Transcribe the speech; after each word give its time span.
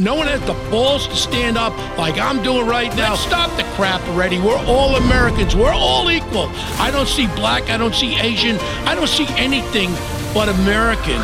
No 0.00 0.16
one 0.16 0.26
has 0.26 0.40
the 0.40 0.54
balls 0.72 1.06
to 1.06 1.14
stand 1.14 1.56
up 1.56 1.72
like 1.96 2.18
I'm 2.18 2.42
doing 2.42 2.66
right 2.66 2.88
now. 2.96 3.10
Let's 3.10 3.22
stop 3.22 3.56
the 3.56 3.62
crap 3.76 4.00
already. 4.08 4.40
We're 4.40 4.58
all 4.58 4.96
Americans. 4.96 5.54
We're 5.54 5.70
all 5.70 6.10
equal. 6.10 6.48
I 6.80 6.90
don't 6.90 7.06
see 7.06 7.28
black. 7.28 7.70
I 7.70 7.76
don't 7.76 7.94
see 7.94 8.18
Asian. 8.18 8.56
I 8.88 8.96
don't 8.96 9.06
see 9.06 9.28
anything 9.36 9.92
but 10.34 10.48
American. 10.48 11.20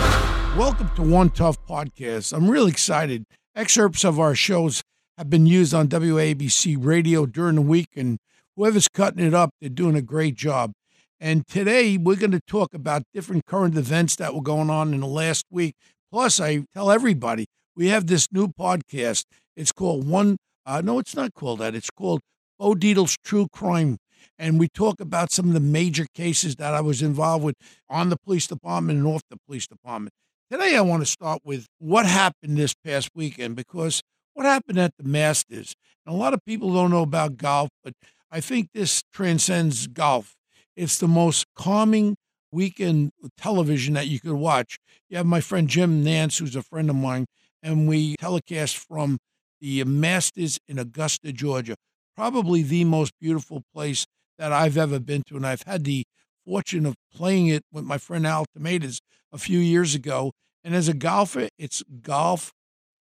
Welcome 0.56 0.88
to 0.94 1.02
One 1.02 1.30
Tough 1.30 1.56
Podcast. 1.66 2.32
I'm 2.32 2.48
really 2.48 2.70
excited. 2.70 3.24
Excerpts 3.56 4.04
of 4.04 4.20
our 4.20 4.36
shows 4.36 4.84
have 5.18 5.28
been 5.28 5.46
used 5.46 5.74
on 5.74 5.88
WABC 5.88 6.76
radio 6.78 7.26
during 7.26 7.56
the 7.56 7.62
week, 7.62 7.88
and 7.96 8.18
whoever's 8.54 8.86
cutting 8.86 9.26
it 9.26 9.34
up, 9.34 9.50
they're 9.60 9.68
doing 9.68 9.96
a 9.96 10.02
great 10.02 10.36
job. 10.36 10.70
And 11.18 11.44
today 11.48 11.96
we're 11.96 12.14
going 12.14 12.30
to 12.30 12.40
talk 12.46 12.72
about 12.72 13.02
different 13.12 13.46
current 13.46 13.76
events 13.76 14.14
that 14.14 14.32
were 14.32 14.42
going 14.42 14.70
on 14.70 14.94
in 14.94 15.00
the 15.00 15.08
last 15.08 15.46
week. 15.50 15.74
Plus, 16.12 16.38
I 16.38 16.62
tell 16.72 16.92
everybody 16.92 17.46
we 17.76 17.88
have 17.88 18.06
this 18.06 18.28
new 18.32 18.48
podcast. 18.48 19.24
It's 19.56 19.72
called 19.72 20.06
One. 20.06 20.36
Uh, 20.66 20.80
no, 20.82 20.98
it's 20.98 21.14
not 21.14 21.34
called 21.34 21.60
that. 21.60 21.74
It's 21.74 21.90
called 21.90 22.20
Bo 22.58 22.74
Dietl's 22.74 23.16
True 23.24 23.48
Crime. 23.52 23.98
And 24.38 24.58
we 24.58 24.68
talk 24.68 25.00
about 25.00 25.32
some 25.32 25.48
of 25.48 25.54
the 25.54 25.60
major 25.60 26.06
cases 26.14 26.56
that 26.56 26.74
I 26.74 26.80
was 26.80 27.02
involved 27.02 27.44
with 27.44 27.56
on 27.88 28.10
the 28.10 28.16
police 28.16 28.46
department 28.46 28.98
and 28.98 29.06
off 29.06 29.22
the 29.30 29.38
police 29.46 29.66
department. 29.66 30.12
Today, 30.50 30.76
I 30.76 30.80
want 30.80 31.02
to 31.02 31.06
start 31.06 31.40
with 31.44 31.66
what 31.78 32.06
happened 32.06 32.56
this 32.56 32.74
past 32.84 33.10
weekend 33.14 33.56
because 33.56 34.02
what 34.34 34.46
happened 34.46 34.78
at 34.78 34.92
the 34.98 35.04
Masters. 35.04 35.74
And 36.04 36.14
a 36.14 36.18
lot 36.18 36.34
of 36.34 36.44
people 36.44 36.72
don't 36.72 36.90
know 36.90 37.02
about 37.02 37.36
golf, 37.36 37.68
but 37.84 37.94
I 38.30 38.40
think 38.40 38.68
this 38.74 39.02
transcends 39.12 39.86
golf. 39.86 40.34
It's 40.76 40.98
the 40.98 41.08
most 41.08 41.46
calming 41.56 42.16
weekend 42.52 43.12
television 43.36 43.94
that 43.94 44.08
you 44.08 44.20
could 44.20 44.32
watch. 44.32 44.78
You 45.08 45.18
have 45.18 45.26
my 45.26 45.40
friend 45.40 45.68
Jim 45.68 46.04
Nantz, 46.04 46.38
who's 46.38 46.56
a 46.56 46.62
friend 46.62 46.90
of 46.90 46.96
mine, 46.96 47.26
and 47.62 47.88
we 47.88 48.16
telecast 48.16 48.76
from 48.76 49.18
the 49.60 49.84
Masters 49.84 50.58
in 50.68 50.78
Augusta, 50.78 51.32
Georgia. 51.32 51.76
Probably 52.16 52.62
the 52.62 52.84
most 52.84 53.12
beautiful 53.20 53.62
place 53.74 54.06
that 54.38 54.52
I've 54.52 54.76
ever 54.76 54.98
been 54.98 55.22
to. 55.28 55.36
And 55.36 55.46
I've 55.46 55.62
had 55.62 55.84
the 55.84 56.04
fortune 56.44 56.86
of 56.86 56.94
playing 57.14 57.48
it 57.48 57.62
with 57.72 57.84
my 57.84 57.98
friend 57.98 58.26
Al 58.26 58.46
Tomatis 58.56 59.00
a 59.32 59.38
few 59.38 59.58
years 59.58 59.94
ago. 59.94 60.32
And 60.64 60.74
as 60.74 60.88
a 60.88 60.94
golfer, 60.94 61.48
it's 61.58 61.82
golf 62.02 62.52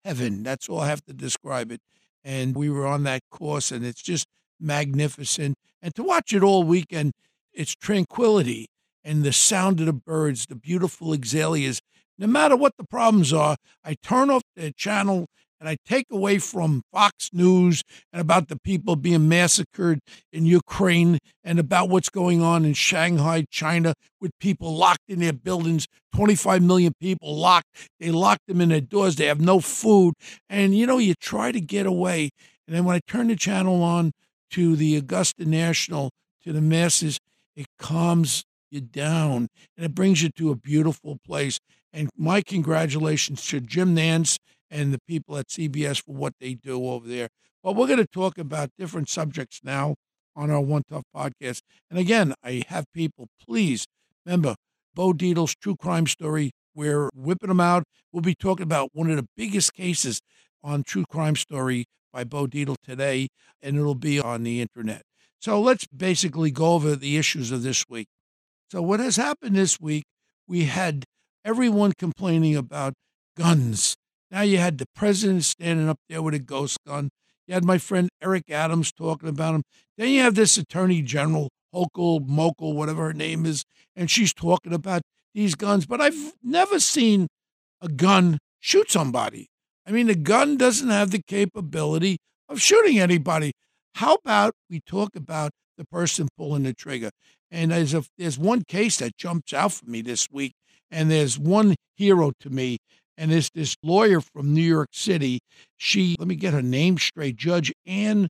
heaven. 0.04 0.42
That's 0.42 0.68
all 0.68 0.80
I 0.80 0.88
have 0.88 1.04
to 1.04 1.12
describe 1.12 1.70
it. 1.70 1.80
And 2.24 2.56
we 2.56 2.68
were 2.70 2.86
on 2.86 3.04
that 3.04 3.20
course, 3.30 3.70
and 3.70 3.84
it's 3.84 4.02
just 4.02 4.26
magnificent. 4.58 5.56
And 5.80 5.94
to 5.94 6.02
watch 6.02 6.32
it 6.32 6.42
all 6.42 6.64
weekend, 6.64 7.12
it's 7.52 7.74
tranquility 7.74 8.66
and 9.06 9.22
the 9.22 9.32
sound 9.32 9.78
of 9.78 9.86
the 9.86 9.92
birds, 9.92 10.46
the 10.46 10.56
beautiful 10.56 11.12
azaleas. 11.12 11.80
No 12.18 12.26
matter 12.26 12.56
what 12.56 12.72
the 12.78 12.84
problems 12.84 13.32
are, 13.32 13.56
I 13.84 13.94
turn 14.02 14.30
off 14.30 14.42
the 14.54 14.72
channel 14.72 15.26
and 15.60 15.68
I 15.68 15.76
take 15.86 16.06
away 16.10 16.38
from 16.38 16.82
Fox 16.92 17.30
News 17.32 17.82
and 18.12 18.20
about 18.20 18.48
the 18.48 18.58
people 18.58 18.96
being 18.96 19.28
massacred 19.28 20.00
in 20.32 20.44
Ukraine 20.44 21.18
and 21.44 21.58
about 21.58 21.88
what's 21.88 22.10
going 22.10 22.42
on 22.42 22.64
in 22.64 22.74
Shanghai, 22.74 23.44
China, 23.50 23.94
with 24.20 24.32
people 24.38 24.76
locked 24.76 25.08
in 25.08 25.20
their 25.20 25.32
buildings, 25.32 25.86
25 26.14 26.62
million 26.62 26.92
people 27.00 27.36
locked. 27.36 27.68
They 28.00 28.10
lock 28.10 28.38
them 28.46 28.60
in 28.60 28.68
their 28.68 28.80
doors. 28.80 29.16
They 29.16 29.26
have 29.26 29.40
no 29.40 29.60
food. 29.60 30.14
And, 30.48 30.76
you 30.76 30.86
know, 30.86 30.98
you 30.98 31.14
try 31.14 31.52
to 31.52 31.60
get 31.60 31.86
away. 31.86 32.30
And 32.66 32.76
then 32.76 32.84
when 32.84 32.96
I 32.96 33.00
turn 33.06 33.28
the 33.28 33.36
channel 33.36 33.82
on 33.82 34.12
to 34.50 34.76
the 34.76 34.96
Augusta 34.96 35.44
National, 35.44 36.10
to 36.44 36.52
the 36.52 36.60
masses, 36.60 37.18
it 37.56 37.66
calms 37.78 38.44
you 38.70 38.80
down 38.80 39.48
and 39.76 39.86
it 39.86 39.94
brings 39.94 40.22
you 40.22 40.30
to 40.30 40.50
a 40.50 40.56
beautiful 40.56 41.18
place. 41.24 41.58
And 41.92 42.10
my 42.16 42.42
congratulations 42.42 43.46
to 43.48 43.60
Jim 43.60 43.96
Nantz 43.96 44.38
and 44.70 44.92
the 44.92 44.98
people 45.06 45.36
at 45.38 45.48
CBS 45.48 46.02
for 46.02 46.14
what 46.14 46.34
they 46.40 46.54
do 46.54 46.86
over 46.86 47.06
there. 47.06 47.28
But 47.62 47.74
we're 47.74 47.86
going 47.86 47.98
to 47.98 48.06
talk 48.06 48.38
about 48.38 48.70
different 48.78 49.08
subjects 49.08 49.60
now 49.64 49.96
on 50.34 50.50
our 50.50 50.60
One 50.60 50.82
Tough 50.88 51.04
podcast. 51.14 51.62
And 51.90 51.98
again, 51.98 52.34
I 52.44 52.62
have 52.68 52.84
people, 52.92 53.28
please 53.44 53.86
remember 54.24 54.56
Bo 54.94 55.12
Dietl's 55.12 55.54
true 55.54 55.76
crime 55.76 56.06
story. 56.06 56.52
We're 56.74 57.08
whipping 57.14 57.48
them 57.48 57.60
out. 57.60 57.84
We'll 58.12 58.20
be 58.20 58.34
talking 58.34 58.64
about 58.64 58.90
one 58.92 59.10
of 59.10 59.16
the 59.16 59.26
biggest 59.36 59.72
cases 59.72 60.20
on 60.62 60.82
True 60.82 61.04
Crime 61.08 61.36
Story 61.36 61.86
by 62.12 62.24
Bo 62.24 62.46
Dietl 62.46 62.76
today, 62.82 63.28
and 63.62 63.76
it'll 63.76 63.94
be 63.94 64.20
on 64.20 64.42
the 64.42 64.60
internet. 64.60 65.02
So 65.40 65.60
let's 65.60 65.86
basically 65.86 66.50
go 66.50 66.74
over 66.74 66.96
the 66.96 67.16
issues 67.16 67.50
of 67.50 67.62
this 67.62 67.84
week. 67.88 68.08
So, 68.70 68.82
what 68.82 69.00
has 69.00 69.16
happened 69.16 69.56
this 69.56 69.80
week, 69.80 70.04
we 70.48 70.64
had 70.64 71.04
everyone 71.44 71.92
complaining 71.96 72.56
about 72.56 72.94
guns. 73.36 73.96
Now 74.30 74.42
you 74.42 74.58
had 74.58 74.78
the 74.78 74.86
president 74.94 75.44
standing 75.44 75.88
up 75.88 75.98
there 76.08 76.20
with 76.20 76.34
a 76.34 76.40
ghost 76.40 76.78
gun. 76.86 77.10
You 77.46 77.54
had 77.54 77.64
my 77.64 77.78
friend 77.78 78.08
Eric 78.20 78.50
Adams 78.50 78.92
talking 78.92 79.28
about 79.28 79.54
him. 79.54 79.62
Then 79.96 80.08
you 80.08 80.20
have 80.22 80.34
this 80.34 80.56
attorney 80.56 81.00
general, 81.02 81.48
Hochul, 81.72 82.26
Mokel, 82.26 82.74
whatever 82.74 83.04
her 83.04 83.12
name 83.12 83.46
is, 83.46 83.62
and 83.94 84.10
she's 84.10 84.34
talking 84.34 84.72
about 84.72 85.02
these 85.32 85.54
guns. 85.54 85.86
But 85.86 86.00
I've 86.00 86.32
never 86.42 86.80
seen 86.80 87.28
a 87.80 87.88
gun 87.88 88.38
shoot 88.58 88.90
somebody. 88.90 89.46
I 89.86 89.92
mean, 89.92 90.08
the 90.08 90.16
gun 90.16 90.56
doesn't 90.56 90.90
have 90.90 91.12
the 91.12 91.22
capability 91.28 92.18
of 92.48 92.60
shooting 92.60 92.98
anybody. 92.98 93.52
How 93.94 94.14
about 94.14 94.54
we 94.68 94.80
talk 94.80 95.14
about 95.14 95.52
the 95.78 95.84
person 95.84 96.28
pulling 96.36 96.64
the 96.64 96.74
trigger? 96.74 97.10
And 97.50 97.70
there's 97.70 97.94
a 97.94 98.04
there's 98.18 98.38
one 98.38 98.62
case 98.62 98.98
that 98.98 99.16
jumps 99.16 99.52
out 99.52 99.72
for 99.72 99.86
me 99.86 100.02
this 100.02 100.28
week, 100.30 100.54
and 100.90 101.10
there's 101.10 101.38
one 101.38 101.76
hero 101.96 102.32
to 102.40 102.50
me, 102.50 102.78
and 103.16 103.32
it's 103.32 103.50
this 103.50 103.76
lawyer 103.82 104.20
from 104.20 104.52
New 104.52 104.62
York 104.62 104.88
City. 104.92 105.40
She 105.76 106.16
let 106.18 106.28
me 106.28 106.34
get 106.34 106.54
her 106.54 106.62
name 106.62 106.98
straight, 106.98 107.36
Judge 107.36 107.72
Ann 107.86 108.28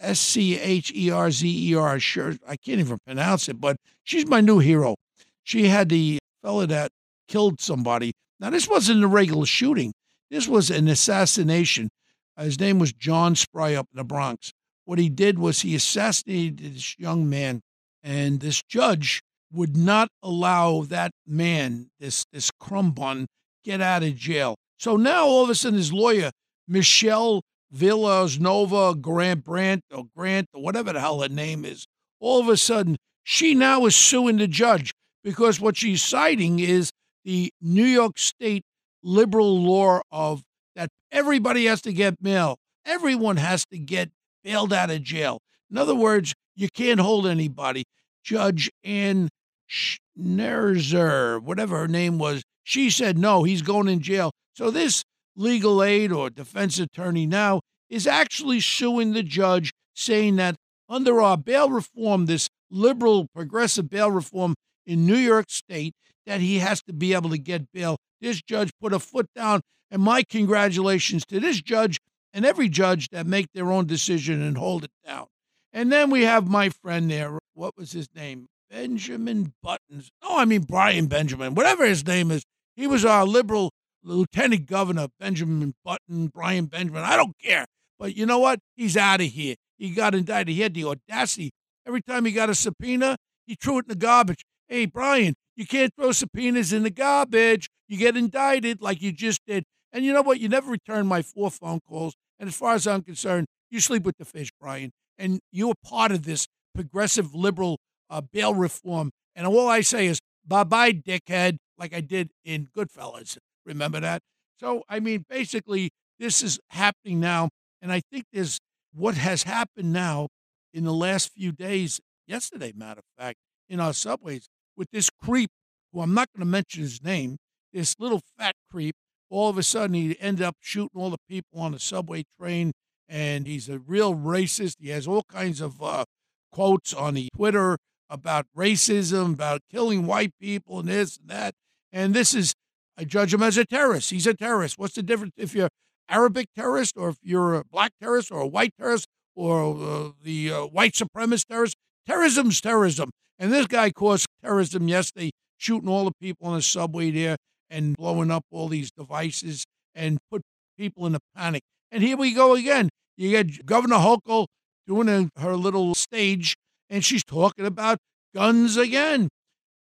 S 0.00 0.18
C 0.20 0.58
H 0.58 0.92
E 0.94 1.10
R 1.10 1.30
Z 1.30 1.70
E 1.70 1.74
R. 1.74 2.00
Sure, 2.00 2.34
I 2.46 2.56
can't 2.56 2.80
even 2.80 2.98
pronounce 3.06 3.48
it, 3.48 3.60
but 3.60 3.76
she's 4.02 4.26
my 4.26 4.40
new 4.40 4.58
hero. 4.58 4.94
She 5.42 5.68
had 5.68 5.88
the 5.88 6.18
fella 6.42 6.66
that 6.66 6.90
killed 7.28 7.60
somebody. 7.60 8.12
Now 8.40 8.50
this 8.50 8.68
wasn't 8.68 9.04
a 9.04 9.08
regular 9.08 9.46
shooting. 9.46 9.92
This 10.30 10.48
was 10.48 10.70
an 10.70 10.88
assassination. 10.88 11.90
His 12.38 12.58
name 12.58 12.78
was 12.78 12.92
John 12.92 13.36
Spry 13.36 13.74
up 13.74 13.86
in 13.92 13.98
the 13.98 14.04
Bronx. 14.04 14.52
What 14.84 14.98
he 14.98 15.08
did 15.08 15.38
was 15.38 15.60
he 15.60 15.74
assassinated 15.74 16.58
this 16.58 16.98
young 16.98 17.28
man 17.28 17.60
and 18.04 18.40
this 18.40 18.62
judge 18.68 19.22
would 19.50 19.76
not 19.76 20.08
allow 20.22 20.82
that 20.82 21.10
man, 21.26 21.88
this 21.98 22.24
this 22.32 22.50
crumb 22.60 22.92
bun, 22.92 23.26
get 23.64 23.80
out 23.80 24.02
of 24.02 24.14
jail. 24.14 24.54
So 24.78 24.96
now 24.96 25.26
all 25.26 25.42
of 25.42 25.50
a 25.50 25.54
sudden 25.54 25.78
his 25.78 25.92
lawyer, 25.92 26.30
Michelle 26.68 27.40
Villas 27.70 28.38
Nova 28.38 28.94
Grant 28.94 29.42
Brandt 29.44 29.82
or 29.90 30.04
Grant 30.16 30.48
or 30.52 30.62
whatever 30.62 30.92
the 30.92 31.00
hell 31.00 31.22
her 31.22 31.28
name 31.28 31.64
is, 31.64 31.86
all 32.20 32.40
of 32.40 32.48
a 32.48 32.56
sudden 32.56 32.96
she 33.24 33.54
now 33.54 33.86
is 33.86 33.96
suing 33.96 34.36
the 34.36 34.46
judge 34.46 34.92
because 35.22 35.58
what 35.60 35.76
she's 35.76 36.02
citing 36.02 36.60
is 36.60 36.90
the 37.24 37.50
New 37.62 37.84
York 37.84 38.18
State 38.18 38.62
liberal 39.02 39.62
law 39.62 40.02
of 40.12 40.42
that 40.76 40.90
everybody 41.10 41.64
has 41.66 41.80
to 41.82 41.92
get 41.92 42.22
bail. 42.22 42.56
Everyone 42.84 43.38
has 43.38 43.64
to 43.66 43.78
get 43.78 44.10
bailed 44.42 44.72
out 44.72 44.90
of 44.90 45.02
jail. 45.02 45.38
In 45.70 45.78
other 45.78 45.94
words, 45.94 46.34
you 46.54 46.68
can't 46.68 47.00
hold 47.00 47.26
anybody. 47.26 47.84
Judge 48.22 48.70
Ann 48.82 49.28
Schnerzer, 49.70 51.40
whatever 51.42 51.78
her 51.78 51.88
name 51.88 52.18
was, 52.18 52.42
she 52.62 52.90
said 52.90 53.18
no, 53.18 53.44
he's 53.44 53.62
going 53.62 53.88
in 53.88 54.00
jail. 54.00 54.30
So 54.54 54.70
this 54.70 55.02
legal 55.36 55.82
aid 55.82 56.12
or 56.12 56.30
defense 56.30 56.78
attorney 56.78 57.26
now 57.26 57.60
is 57.90 58.06
actually 58.06 58.60
suing 58.60 59.12
the 59.12 59.22
judge, 59.22 59.72
saying 59.94 60.36
that 60.36 60.56
under 60.88 61.20
our 61.20 61.36
bail 61.36 61.70
reform, 61.70 62.26
this 62.26 62.48
liberal 62.70 63.26
progressive 63.34 63.90
bail 63.90 64.10
reform 64.10 64.54
in 64.86 65.06
New 65.06 65.16
York 65.16 65.46
State, 65.48 65.94
that 66.26 66.40
he 66.40 66.58
has 66.58 66.82
to 66.82 66.92
be 66.92 67.14
able 67.14 67.30
to 67.30 67.38
get 67.38 67.70
bail. 67.72 67.96
This 68.20 68.40
judge 68.42 68.70
put 68.80 68.92
a 68.92 68.98
foot 68.98 69.26
down, 69.34 69.60
and 69.90 70.02
my 70.02 70.22
congratulations 70.22 71.24
to 71.26 71.40
this 71.40 71.60
judge 71.60 71.98
and 72.32 72.44
every 72.44 72.68
judge 72.68 73.08
that 73.10 73.26
make 73.26 73.46
their 73.54 73.70
own 73.70 73.86
decision 73.86 74.42
and 74.42 74.56
hold 74.56 74.84
it 74.84 74.90
down. 75.06 75.26
And 75.74 75.90
then 75.90 76.08
we 76.08 76.22
have 76.22 76.48
my 76.48 76.68
friend 76.68 77.10
there. 77.10 77.36
What 77.54 77.76
was 77.76 77.90
his 77.90 78.08
name? 78.14 78.46
Benjamin 78.70 79.54
Buttons. 79.60 80.08
Oh, 80.22 80.38
I 80.38 80.44
mean 80.44 80.62
Brian 80.62 81.06
Benjamin. 81.06 81.54
Whatever 81.56 81.84
his 81.84 82.06
name 82.06 82.30
is. 82.30 82.44
He 82.76 82.86
was 82.86 83.04
our 83.04 83.24
liberal 83.26 83.72
Lieutenant 84.04 84.66
Governor 84.66 85.08
Benjamin 85.18 85.74
Button, 85.84 86.28
Brian 86.28 86.66
Benjamin. 86.66 87.02
I 87.02 87.16
don't 87.16 87.36
care. 87.42 87.66
But 87.98 88.16
you 88.16 88.24
know 88.24 88.38
what? 88.38 88.60
He's 88.76 88.96
out 88.96 89.20
of 89.20 89.26
here. 89.26 89.56
He 89.76 89.90
got 89.90 90.14
indicted. 90.14 90.54
He 90.54 90.60
had 90.60 90.74
the 90.74 90.84
audacity. 90.84 91.50
Every 91.84 92.02
time 92.02 92.24
he 92.24 92.32
got 92.32 92.50
a 92.50 92.54
subpoena, 92.54 93.16
he 93.46 93.56
threw 93.56 93.78
it 93.78 93.86
in 93.86 93.88
the 93.88 93.96
garbage. 93.96 94.44
Hey, 94.68 94.86
Brian, 94.86 95.34
you 95.56 95.66
can't 95.66 95.92
throw 95.98 96.12
subpoenas 96.12 96.72
in 96.72 96.84
the 96.84 96.90
garbage. 96.90 97.68
You 97.88 97.98
get 97.98 98.16
indicted 98.16 98.80
like 98.80 99.02
you 99.02 99.10
just 99.10 99.40
did. 99.46 99.64
And 99.92 100.04
you 100.04 100.12
know 100.12 100.22
what? 100.22 100.40
You 100.40 100.48
never 100.48 100.70
return 100.70 101.06
my 101.06 101.22
four 101.22 101.50
phone 101.50 101.80
calls. 101.88 102.14
And 102.38 102.48
as 102.48 102.54
far 102.54 102.74
as 102.74 102.86
I'm 102.86 103.02
concerned, 103.02 103.46
you 103.70 103.80
sleep 103.80 104.04
with 104.04 104.18
the 104.18 104.24
fish, 104.24 104.50
Brian. 104.60 104.92
And 105.18 105.40
you're 105.52 105.74
part 105.84 106.12
of 106.12 106.24
this 106.24 106.46
progressive 106.74 107.34
liberal 107.34 107.78
uh, 108.10 108.20
bail 108.20 108.54
reform. 108.54 109.10
And 109.34 109.46
all 109.46 109.68
I 109.68 109.80
say 109.80 110.06
is, 110.06 110.20
bye 110.46 110.64
bye, 110.64 110.92
dickhead, 110.92 111.56
like 111.78 111.94
I 111.94 112.00
did 112.00 112.30
in 112.44 112.68
Goodfellas. 112.76 113.38
Remember 113.64 114.00
that? 114.00 114.22
So, 114.60 114.82
I 114.88 115.00
mean, 115.00 115.24
basically, 115.28 115.90
this 116.18 116.42
is 116.42 116.60
happening 116.70 117.20
now. 117.20 117.48
And 117.82 117.92
I 117.92 118.00
think 118.10 118.24
there's 118.32 118.58
what 118.92 119.16
has 119.16 119.42
happened 119.42 119.92
now 119.92 120.28
in 120.72 120.84
the 120.84 120.92
last 120.92 121.32
few 121.32 121.52
days, 121.52 122.00
yesterday, 122.26 122.72
matter 122.74 123.00
of 123.00 123.22
fact, 123.22 123.38
in 123.68 123.80
our 123.80 123.92
subways 123.92 124.48
with 124.76 124.88
this 124.92 125.10
creep, 125.10 125.50
who 125.92 126.00
I'm 126.00 126.14
not 126.14 126.28
going 126.34 126.46
to 126.46 126.50
mention 126.50 126.82
his 126.82 127.02
name, 127.02 127.36
this 127.72 127.94
little 127.98 128.20
fat 128.38 128.54
creep. 128.70 128.94
All 129.30 129.48
of 129.48 129.58
a 129.58 129.62
sudden, 129.62 129.94
he 129.94 130.16
ended 130.20 130.44
up 130.44 130.56
shooting 130.60 131.00
all 131.00 131.10
the 131.10 131.18
people 131.28 131.60
on 131.60 131.72
the 131.72 131.78
subway 131.78 132.24
train, 132.38 132.72
and 133.08 133.46
he's 133.46 133.68
a 133.68 133.78
real 133.78 134.14
racist. 134.14 134.76
He 134.80 134.88
has 134.90 135.06
all 135.06 135.24
kinds 135.24 135.60
of 135.60 135.82
uh, 135.82 136.04
quotes 136.52 136.92
on 136.92 137.14
the 137.14 137.28
Twitter 137.34 137.76
about 138.10 138.46
racism, 138.56 139.34
about 139.34 139.60
killing 139.70 140.06
white 140.06 140.32
people, 140.40 140.80
and 140.80 140.88
this 140.88 141.16
and 141.16 141.28
that. 141.28 141.54
And 141.92 142.14
this 142.14 142.34
is, 142.34 142.54
I 142.98 143.04
judge 143.04 143.32
him 143.34 143.42
as 143.42 143.56
a 143.56 143.64
terrorist. 143.64 144.10
He's 144.10 144.26
a 144.26 144.34
terrorist. 144.34 144.78
What's 144.78 144.94
the 144.94 145.02
difference 145.02 145.32
if 145.36 145.54
you're 145.54 145.68
Arabic 146.08 146.46
terrorist 146.54 146.94
or 146.96 147.08
if 147.10 147.16
you're 147.22 147.54
a 147.54 147.64
black 147.64 147.92
terrorist 148.00 148.30
or 148.30 148.40
a 148.40 148.46
white 148.46 148.72
terrorist 148.78 149.06
or 149.34 149.76
uh, 149.76 150.10
the 150.22 150.52
uh, 150.52 150.66
white 150.66 150.92
supremacist 150.92 151.46
terrorist? 151.46 151.76
Terrorism's 152.06 152.60
terrorism. 152.60 153.10
And 153.38 153.52
this 153.52 153.66
guy 153.66 153.90
caused 153.90 154.26
terrorism 154.42 154.88
yesterday, 154.88 155.30
shooting 155.56 155.88
all 155.88 156.04
the 156.04 156.12
people 156.20 156.46
on 156.48 156.56
the 156.56 156.62
subway 156.62 157.10
there 157.10 157.36
and 157.70 157.96
blowing 157.96 158.30
up 158.30 158.44
all 158.50 158.68
these 158.68 158.90
devices 158.90 159.64
and 159.94 160.18
put 160.30 160.42
people 160.78 161.06
in 161.06 161.14
a 161.14 161.20
panic. 161.36 161.62
And 161.94 162.02
here 162.02 162.16
we 162.16 162.34
go 162.34 162.56
again. 162.56 162.88
You 163.16 163.30
get 163.30 163.64
Governor 163.66 163.98
Hochul 163.98 164.46
doing 164.84 165.08
a, 165.08 165.40
her 165.40 165.54
little 165.54 165.94
stage, 165.94 166.56
and 166.90 167.04
she's 167.04 167.22
talking 167.22 167.64
about 167.64 167.98
guns 168.34 168.76
again. 168.76 169.28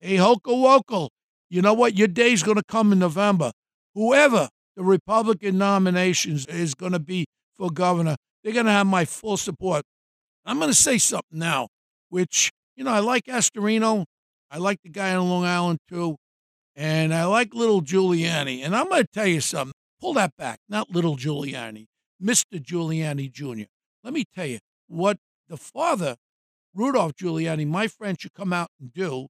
Hey, 0.00 0.16
Hochul 0.16 0.40
Wokel, 0.44 1.10
you 1.48 1.62
know 1.62 1.72
what? 1.72 1.96
Your 1.96 2.08
day's 2.08 2.42
going 2.42 2.56
to 2.56 2.64
come 2.68 2.90
in 2.92 2.98
November. 2.98 3.52
Whoever 3.94 4.48
the 4.74 4.82
Republican 4.82 5.56
nominations 5.56 6.46
is 6.46 6.74
going 6.74 6.90
to 6.90 6.98
be 6.98 7.26
for 7.54 7.70
governor, 7.70 8.16
they're 8.42 8.54
going 8.54 8.66
to 8.66 8.72
have 8.72 8.88
my 8.88 9.04
full 9.04 9.36
support. 9.36 9.84
I'm 10.44 10.58
going 10.58 10.70
to 10.72 10.76
say 10.76 10.98
something 10.98 11.38
now, 11.38 11.68
which, 12.08 12.50
you 12.74 12.82
know, 12.82 12.90
I 12.90 12.98
like 12.98 13.26
Astorino. 13.26 14.04
I 14.50 14.58
like 14.58 14.82
the 14.82 14.90
guy 14.90 15.14
on 15.14 15.30
Long 15.30 15.44
Island, 15.44 15.78
too. 15.88 16.16
And 16.74 17.14
I 17.14 17.26
like 17.26 17.54
little 17.54 17.82
Giuliani. 17.82 18.64
And 18.64 18.74
I'm 18.74 18.88
going 18.88 19.02
to 19.02 19.08
tell 19.12 19.28
you 19.28 19.40
something. 19.40 19.74
Pull 20.00 20.14
that 20.14 20.32
back. 20.36 20.58
Not 20.68 20.90
little 20.90 21.16
Giuliani, 21.16 21.86
Mr. 22.22 22.60
Giuliani 22.60 23.30
Jr. 23.30 23.66
Let 24.04 24.14
me 24.14 24.24
tell 24.34 24.46
you 24.46 24.58
what 24.88 25.18
the 25.48 25.56
father, 25.56 26.16
Rudolph 26.74 27.14
Giuliani, 27.14 27.66
my 27.66 27.86
friend, 27.86 28.20
should 28.20 28.34
come 28.34 28.52
out 28.52 28.68
and 28.80 28.92
do 28.92 29.26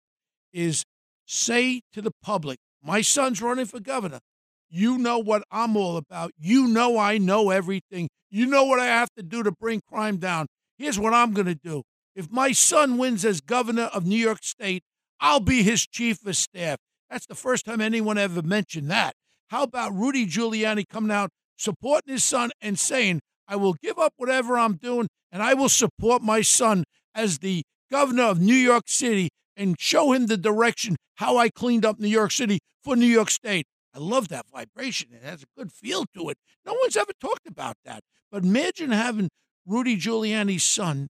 is 0.53 0.85
say 1.27 1.83
to 1.93 2.03
the 2.03 2.13
public, 2.23 2.59
my 2.83 3.01
son's 3.01 3.41
running 3.41 3.67
for 3.67 3.81
governor. 3.81 4.21
You 4.69 4.99
know 4.99 5.19
what 5.19 5.43
I'm 5.51 5.77
all 5.77 5.97
about. 5.97 6.33
You 6.39 6.69
know 6.69 6.99
I 6.99 7.19
know 7.19 7.51
everything. 7.51 8.09
You 8.31 8.47
know 8.47 8.65
what 8.65 8.79
I 8.79 8.87
have 8.87 9.11
to 9.17 9.23
do 9.23 9.43
to 9.43 9.51
bring 9.51 9.81
crime 9.81 10.19
down. 10.19 10.47
Here's 10.79 10.99
what 10.99 11.13
I'm 11.13 11.33
going 11.33 11.47
to 11.47 11.55
do. 11.55 11.83
If 12.15 12.31
my 12.31 12.53
son 12.53 12.99
wins 12.99 13.25
as 13.25 13.41
governor 13.41 13.85
of 13.85 14.07
New 14.07 14.17
York 14.17 14.43
State, 14.43 14.83
I'll 15.21 15.41
be 15.41 15.63
his 15.63 15.87
chief 15.87 16.25
of 16.25 16.37
staff. 16.37 16.79
That's 17.11 17.27
the 17.27 17.35
first 17.35 17.67
time 17.67 17.81
anyone 17.81 18.19
ever 18.19 18.43
mentioned 18.43 18.91
that. 18.91 19.15
How 19.49 19.65
about 19.65 19.93
Rudy 19.93 20.27
Giuliani 20.27 20.89
coming 20.89 21.11
out, 21.11 21.31
supporting 21.61 22.15
his 22.15 22.25
son, 22.25 22.51
and 22.61 22.79
saying, 22.79 23.21
I 23.47 23.57
will 23.57 23.75
give 23.75 23.99
up 23.99 24.15
whatever 24.17 24.59
I'm 24.59 24.75
doing 24.75 25.09
and 25.33 25.43
I 25.43 25.55
will 25.55 25.69
support 25.69 26.23
my 26.23 26.41
son 26.41 26.85
as 27.15 27.39
the 27.39 27.63
governor 27.91 28.25
of 28.25 28.41
New 28.41 28.55
York 28.55 28.85
City 28.87 29.31
and 29.57 29.77
show 29.79 30.13
him 30.13 30.27
the 30.27 30.37
direction 30.37 30.97
how 31.17 31.37
I 31.37 31.51
cleaned 31.51 31.85
up 31.85 31.99
New 31.99 32.09
York 32.09 32.33
City 32.33 32.61
for 32.83 32.97
New 32.97 33.07
York 33.07 33.31
State. 33.31 33.67
I 33.95 33.99
love 33.99 34.29
that 34.29 34.47
vibration. 34.53 35.11
It 35.13 35.23
has 35.23 35.43
a 35.43 35.59
good 35.59 35.73
feel 35.73 36.05
to 36.15 36.31
it. 36.31 36.39
No 36.65 36.75
one's 36.81 36.97
ever 36.97 37.13
talked 37.21 37.47
about 37.47 37.75
that. 37.85 38.01
But 38.31 38.45
imagine 38.45 38.93
having 38.93 39.29
Rudy 39.67 39.97
Giuliani's 39.97 40.63
son 40.63 41.09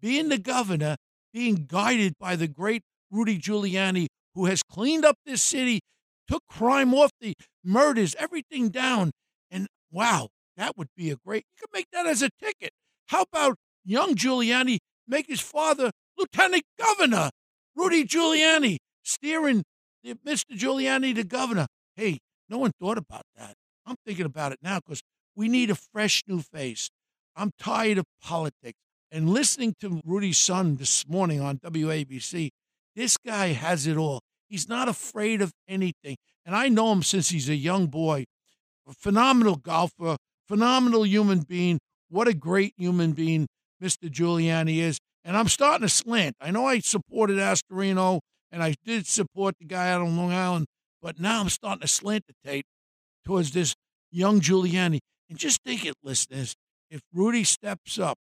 being 0.00 0.28
the 0.28 0.38
governor, 0.38 0.96
being 1.32 1.66
guided 1.66 2.14
by 2.20 2.36
the 2.36 2.48
great 2.48 2.82
Rudy 3.10 3.38
Giuliani, 3.38 4.06
who 4.34 4.44
has 4.44 4.62
cleaned 4.62 5.04
up 5.04 5.16
this 5.24 5.42
city, 5.42 5.80
took 6.28 6.42
crime 6.48 6.94
off 6.94 7.10
the 7.20 7.34
murders, 7.64 8.14
everything 8.18 8.68
down. 8.68 9.10
Wow, 9.90 10.28
that 10.56 10.76
would 10.76 10.88
be 10.96 11.10
a 11.10 11.16
great, 11.16 11.44
you 11.56 11.60
could 11.66 11.72
make 11.72 11.86
that 11.92 12.06
as 12.06 12.22
a 12.22 12.30
ticket. 12.42 12.72
How 13.06 13.22
about 13.22 13.56
young 13.84 14.14
Giuliani 14.14 14.78
make 15.06 15.26
his 15.26 15.40
father 15.40 15.90
lieutenant 16.16 16.64
governor? 16.78 17.30
Rudy 17.74 18.04
Giuliani 18.04 18.78
steering 19.02 19.64
Mr. 20.04 20.56
Giuliani 20.56 21.14
to 21.14 21.24
governor. 21.24 21.66
Hey, 21.96 22.18
no 22.48 22.58
one 22.58 22.72
thought 22.80 22.98
about 22.98 23.22
that. 23.36 23.54
I'm 23.86 23.96
thinking 24.04 24.26
about 24.26 24.52
it 24.52 24.58
now 24.62 24.80
because 24.84 25.02
we 25.34 25.48
need 25.48 25.70
a 25.70 25.74
fresh 25.74 26.22
new 26.26 26.40
face. 26.40 26.90
I'm 27.36 27.52
tired 27.58 27.98
of 27.98 28.04
politics. 28.20 28.78
And 29.10 29.30
listening 29.30 29.74
to 29.80 30.02
Rudy's 30.04 30.36
son 30.36 30.76
this 30.76 31.08
morning 31.08 31.40
on 31.40 31.58
WABC, 31.58 32.50
this 32.94 33.16
guy 33.16 33.48
has 33.48 33.86
it 33.86 33.96
all. 33.96 34.20
He's 34.48 34.68
not 34.68 34.88
afraid 34.88 35.40
of 35.40 35.52
anything. 35.66 36.16
And 36.44 36.54
I 36.54 36.68
know 36.68 36.92
him 36.92 37.02
since 37.02 37.30
he's 37.30 37.48
a 37.48 37.54
young 37.54 37.86
boy. 37.86 38.24
Phenomenal 38.96 39.56
golfer, 39.56 40.16
phenomenal 40.46 41.06
human 41.06 41.40
being. 41.40 41.78
What 42.08 42.28
a 42.28 42.34
great 42.34 42.72
human 42.76 43.12
being 43.12 43.46
Mr. 43.82 44.10
Giuliani 44.10 44.78
is. 44.78 44.98
And 45.24 45.36
I'm 45.36 45.48
starting 45.48 45.86
to 45.86 45.92
slant. 45.92 46.36
I 46.40 46.50
know 46.50 46.66
I 46.66 46.78
supported 46.78 47.36
Astorino 47.36 48.20
and 48.50 48.62
I 48.62 48.74
did 48.84 49.06
support 49.06 49.56
the 49.58 49.66
guy 49.66 49.90
out 49.90 50.00
on 50.00 50.16
Long 50.16 50.32
Island 50.32 50.66
but 51.00 51.20
now 51.20 51.40
I'm 51.40 51.48
starting 51.48 51.80
to 51.80 51.88
slant 51.88 52.24
the 52.26 52.34
tape 52.48 52.66
towards 53.24 53.52
this 53.52 53.74
young 54.10 54.40
Giuliani. 54.40 54.98
And 55.28 55.38
just 55.38 55.62
think 55.64 55.84
it, 55.84 55.94
listeners, 56.02 56.54
if 56.90 57.00
Rudy 57.12 57.44
steps 57.44 57.98
up 57.98 58.18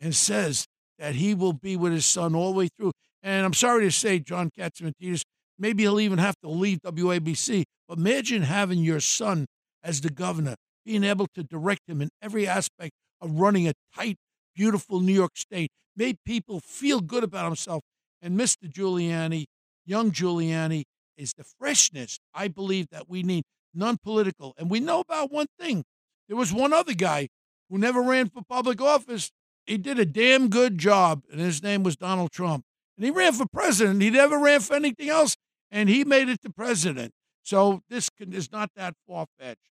and 0.00 0.14
says 0.14 0.66
that 0.98 1.14
he 1.14 1.34
will 1.34 1.52
be 1.52 1.76
with 1.76 1.92
his 1.92 2.06
son 2.06 2.34
all 2.34 2.52
the 2.52 2.58
way 2.58 2.68
through, 2.76 2.92
and 3.22 3.44
I'm 3.44 3.54
sorry 3.54 3.84
to 3.84 3.90
say, 3.90 4.18
John 4.18 4.50
Catsimatidis, 4.58 5.22
maybe 5.58 5.84
he'll 5.84 6.00
even 6.00 6.18
have 6.18 6.36
to 6.42 6.48
leave 6.48 6.80
WABC, 6.80 7.64
but 7.88 7.98
imagine 7.98 8.42
having 8.42 8.80
your 8.80 9.00
son 9.00 9.46
as 9.82 10.00
the 10.00 10.10
governor, 10.10 10.56
being 10.84 11.04
able 11.04 11.26
to 11.34 11.42
direct 11.42 11.82
him 11.88 12.00
in 12.00 12.10
every 12.22 12.46
aspect 12.46 12.92
of 13.20 13.32
running 13.32 13.68
a 13.68 13.72
tight, 13.94 14.16
beautiful 14.54 15.00
New 15.00 15.12
York 15.12 15.36
State, 15.36 15.70
made 15.96 16.18
people 16.24 16.60
feel 16.60 17.00
good 17.00 17.24
about 17.24 17.46
himself. 17.46 17.82
And 18.22 18.38
Mr. 18.38 18.70
Giuliani, 18.70 19.46
young 19.84 20.10
Giuliani, 20.10 20.84
is 21.16 21.34
the 21.34 21.44
freshness 21.44 22.18
I 22.34 22.48
believe 22.48 22.88
that 22.90 23.08
we 23.08 23.22
need, 23.22 23.44
non 23.74 23.98
political. 24.02 24.54
And 24.58 24.70
we 24.70 24.80
know 24.80 25.00
about 25.00 25.30
one 25.30 25.46
thing 25.58 25.84
there 26.28 26.36
was 26.36 26.52
one 26.52 26.72
other 26.72 26.94
guy 26.94 27.28
who 27.68 27.76
never 27.76 28.00
ran 28.00 28.28
for 28.28 28.42
public 28.48 28.80
office. 28.80 29.30
He 29.66 29.76
did 29.76 29.98
a 29.98 30.06
damn 30.06 30.48
good 30.48 30.78
job, 30.78 31.24
and 31.30 31.40
his 31.40 31.62
name 31.62 31.82
was 31.82 31.96
Donald 31.96 32.30
Trump. 32.30 32.64
And 32.96 33.04
he 33.04 33.10
ran 33.10 33.32
for 33.32 33.46
president. 33.52 34.00
He 34.00 34.10
never 34.10 34.38
ran 34.38 34.60
for 34.60 34.74
anything 34.74 35.08
else, 35.08 35.36
and 35.70 35.88
he 35.88 36.04
made 36.04 36.28
it 36.28 36.40
to 36.42 36.50
president. 36.50 37.12
So 37.42 37.82
this 37.90 38.08
is 38.18 38.52
not 38.52 38.70
that 38.76 38.94
far 39.08 39.26
fetched. 39.38 39.69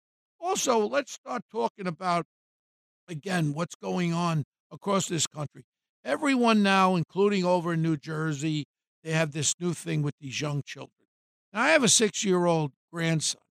Also, 0.41 0.88
let's 0.88 1.13
start 1.13 1.43
talking 1.51 1.86
about, 1.86 2.25
again, 3.07 3.53
what's 3.53 3.75
going 3.75 4.13
on 4.13 4.43
across 4.71 5.07
this 5.07 5.27
country. 5.27 5.63
Everyone 6.03 6.63
now, 6.63 6.95
including 6.95 7.45
over 7.45 7.74
in 7.74 7.81
New 7.83 7.95
Jersey, 7.95 8.65
they 9.03 9.12
have 9.12 9.31
this 9.33 9.53
new 9.60 9.74
thing 9.74 10.01
with 10.01 10.15
these 10.19 10.41
young 10.41 10.63
children. 10.65 11.07
Now, 11.53 11.62
I 11.62 11.69
have 11.69 11.83
a 11.83 11.89
six 11.89 12.24
year 12.24 12.45
old 12.45 12.71
grandson 12.91 13.41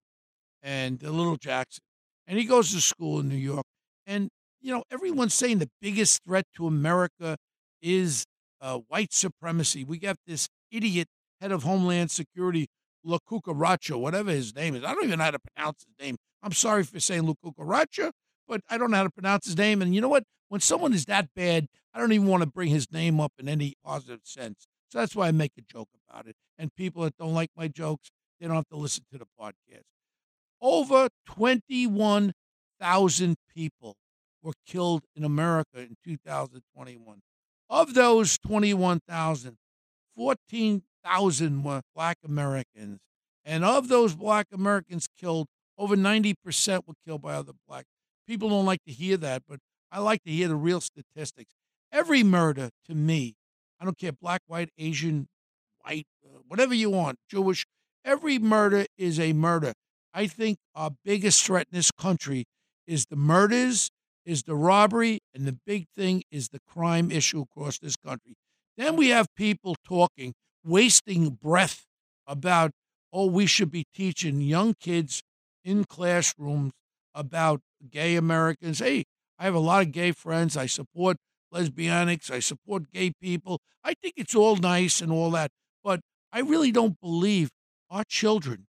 and 0.61 1.01
a 1.01 1.11
little 1.11 1.37
Jackson, 1.37 1.83
and 2.27 2.37
he 2.37 2.43
goes 2.45 2.71
to 2.73 2.81
school 2.81 3.19
in 3.21 3.29
New 3.29 3.35
York. 3.35 3.65
And, 4.05 4.29
you 4.59 4.73
know, 4.73 4.83
everyone's 4.91 5.33
saying 5.33 5.59
the 5.59 5.69
biggest 5.81 6.23
threat 6.25 6.45
to 6.57 6.67
America 6.67 7.37
is 7.81 8.25
uh, 8.59 8.79
white 8.89 9.13
supremacy. 9.13 9.83
We 9.85 9.97
got 9.97 10.17
this 10.27 10.49
idiot 10.71 11.07
head 11.39 11.51
of 11.51 11.63
Homeland 11.63 12.11
Security, 12.11 12.67
La 13.03 13.17
Cucaracha, 13.19 13.99
whatever 13.99 14.31
his 14.31 14.55
name 14.55 14.75
is. 14.75 14.83
I 14.83 14.93
don't 14.93 15.05
even 15.05 15.19
know 15.19 15.25
how 15.25 15.31
to 15.31 15.39
pronounce 15.39 15.85
his 15.85 15.95
name. 16.05 16.17
I'm 16.43 16.51
sorry 16.51 16.83
for 16.83 16.99
saying 16.99 17.25
La 17.25 17.33
Cucaracha, 17.43 18.11
but 18.47 18.61
I 18.69 18.77
don't 18.77 18.91
know 18.91 18.97
how 18.97 19.03
to 19.03 19.09
pronounce 19.09 19.45
his 19.45 19.57
name. 19.57 19.81
And 19.81 19.95
you 19.95 20.01
know 20.01 20.09
what? 20.09 20.23
When 20.49 20.61
someone 20.61 20.93
is 20.93 21.05
that 21.05 21.29
bad, 21.35 21.67
I 21.93 21.99
don't 21.99 22.11
even 22.11 22.27
want 22.27 22.43
to 22.43 22.49
bring 22.49 22.69
his 22.69 22.91
name 22.91 23.19
up 23.19 23.33
in 23.39 23.47
any 23.47 23.73
positive 23.85 24.21
sense. 24.23 24.67
So 24.89 24.99
that's 24.99 25.15
why 25.15 25.27
I 25.27 25.31
make 25.31 25.53
a 25.57 25.61
joke 25.61 25.87
about 26.09 26.27
it. 26.27 26.35
And 26.57 26.75
people 26.75 27.03
that 27.03 27.15
don't 27.17 27.33
like 27.33 27.49
my 27.55 27.69
jokes, 27.69 28.09
they 28.39 28.47
don't 28.47 28.57
have 28.57 28.67
to 28.69 28.77
listen 28.77 29.05
to 29.11 29.17
the 29.17 29.25
podcast. 29.39 29.85
Over 30.61 31.09
21,000 31.25 33.35
people 33.55 33.95
were 34.43 34.53
killed 34.65 35.03
in 35.15 35.23
America 35.23 35.79
in 35.79 35.95
2021. 36.03 37.21
Of 37.69 37.93
those 37.93 38.37
21,000, 38.39 39.55
14,000 40.17 40.83
were 41.03 41.81
black 41.95 42.17
Americans. 42.23 42.99
And 43.43 43.65
of 43.65 43.87
those 43.87 44.15
black 44.15 44.47
Americans 44.53 45.07
killed, 45.19 45.47
over 45.77 45.95
90% 45.95 46.87
were 46.87 46.93
killed 47.05 47.21
by 47.21 47.33
other 47.33 47.53
black. 47.67 47.85
People 48.27 48.49
don't 48.49 48.65
like 48.65 48.83
to 48.85 48.93
hear 48.93 49.17
that, 49.17 49.43
but 49.47 49.59
I 49.91 49.99
like 49.99 50.23
to 50.23 50.31
hear 50.31 50.47
the 50.47 50.55
real 50.55 50.81
statistics. 50.81 51.53
Every 51.91 52.23
murder 52.23 52.69
to 52.87 52.95
me, 52.95 53.35
I 53.79 53.85
don't 53.85 53.97
care 53.97 54.11
black, 54.11 54.41
white, 54.47 54.69
Asian, 54.77 55.27
white, 55.83 56.05
uh, 56.23 56.39
whatever 56.47 56.73
you 56.73 56.89
want, 56.89 57.17
Jewish, 57.29 57.65
every 58.05 58.37
murder 58.39 58.85
is 58.97 59.19
a 59.19 59.33
murder. 59.33 59.73
I 60.13 60.27
think 60.27 60.57
our 60.75 60.91
biggest 61.03 61.43
threat 61.43 61.67
in 61.71 61.77
this 61.77 61.91
country 61.91 62.45
is 62.85 63.05
the 63.07 63.15
murders, 63.15 63.89
is 64.25 64.43
the 64.43 64.55
robbery, 64.55 65.19
and 65.33 65.45
the 65.45 65.57
big 65.65 65.87
thing 65.95 66.23
is 66.31 66.49
the 66.49 66.59
crime 66.67 67.11
issue 67.11 67.41
across 67.41 67.79
this 67.79 67.95
country. 67.95 68.35
Then 68.77 68.95
we 68.95 69.09
have 69.09 69.27
people 69.35 69.75
talking, 69.85 70.33
wasting 70.63 71.31
breath 71.31 71.85
about, 72.27 72.71
oh, 73.11 73.25
we 73.25 73.45
should 73.45 73.71
be 73.71 73.85
teaching 73.93 74.41
young 74.41 74.73
kids 74.79 75.21
in 75.63 75.83
classrooms 75.85 76.71
about 77.13 77.61
gay 77.89 78.15
Americans. 78.15 78.79
Hey, 78.79 79.03
I 79.37 79.45
have 79.45 79.55
a 79.55 79.59
lot 79.59 79.81
of 79.81 79.91
gay 79.91 80.11
friends. 80.11 80.55
I 80.55 80.65
support 80.65 81.17
lesbianics. 81.53 82.31
I 82.31 82.39
support 82.39 82.91
gay 82.91 83.11
people. 83.21 83.59
I 83.83 83.93
think 84.01 84.13
it's 84.17 84.35
all 84.35 84.55
nice 84.55 85.01
and 85.01 85.11
all 85.11 85.31
that. 85.31 85.51
But 85.83 86.01
I 86.31 86.39
really 86.39 86.71
don't 86.71 86.99
believe 87.01 87.49
our 87.89 88.03
children 88.07 88.67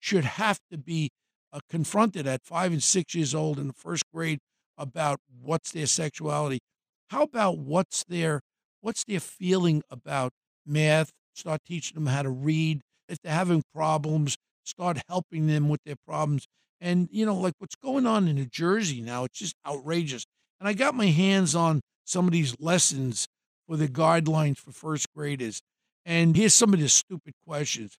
should 0.00 0.24
have 0.24 0.58
to 0.70 0.78
be 0.78 1.10
uh, 1.52 1.60
confronted 1.70 2.26
at 2.26 2.42
five 2.42 2.72
and 2.72 2.82
six 2.82 3.14
years 3.14 3.34
old 3.34 3.58
in 3.58 3.68
the 3.68 3.72
first 3.74 4.04
grade 4.12 4.40
about 4.76 5.20
what's 5.40 5.70
their 5.70 5.86
sexuality. 5.86 6.58
How 7.08 7.22
about 7.22 7.58
what's 7.58 8.04
their 8.04 8.40
what's 8.80 9.04
their 9.04 9.20
feeling 9.20 9.82
about 9.88 10.32
math? 10.66 11.10
Start 11.34 11.62
teaching 11.66 11.94
them 11.94 12.06
how 12.06 12.22
to 12.22 12.30
read. 12.30 12.80
If 13.08 13.18
they're 13.20 13.32
having 13.32 13.62
problems, 13.74 14.36
start 14.64 14.98
helping 15.08 15.46
them 15.46 15.68
with 15.68 15.80
their 15.84 15.96
problems. 16.06 16.46
And, 16.80 17.08
you 17.10 17.26
know, 17.26 17.34
like 17.34 17.54
what's 17.58 17.76
going 17.76 18.06
on 18.06 18.28
in 18.28 18.36
New 18.36 18.46
Jersey 18.46 19.00
now, 19.00 19.24
it's 19.24 19.38
just 19.38 19.56
outrageous. 19.66 20.24
And 20.60 20.68
I 20.68 20.72
got 20.72 20.94
my 20.94 21.06
hands 21.06 21.54
on 21.54 21.80
some 22.04 22.26
of 22.26 22.32
these 22.32 22.54
lessons 22.58 23.26
for 23.66 23.76
the 23.76 23.88
guidelines 23.88 24.58
for 24.58 24.72
first 24.72 25.06
graders. 25.14 25.60
And 26.04 26.36
here's 26.36 26.54
some 26.54 26.72
of 26.74 26.80
the 26.80 26.88
stupid 26.88 27.34
questions. 27.46 27.96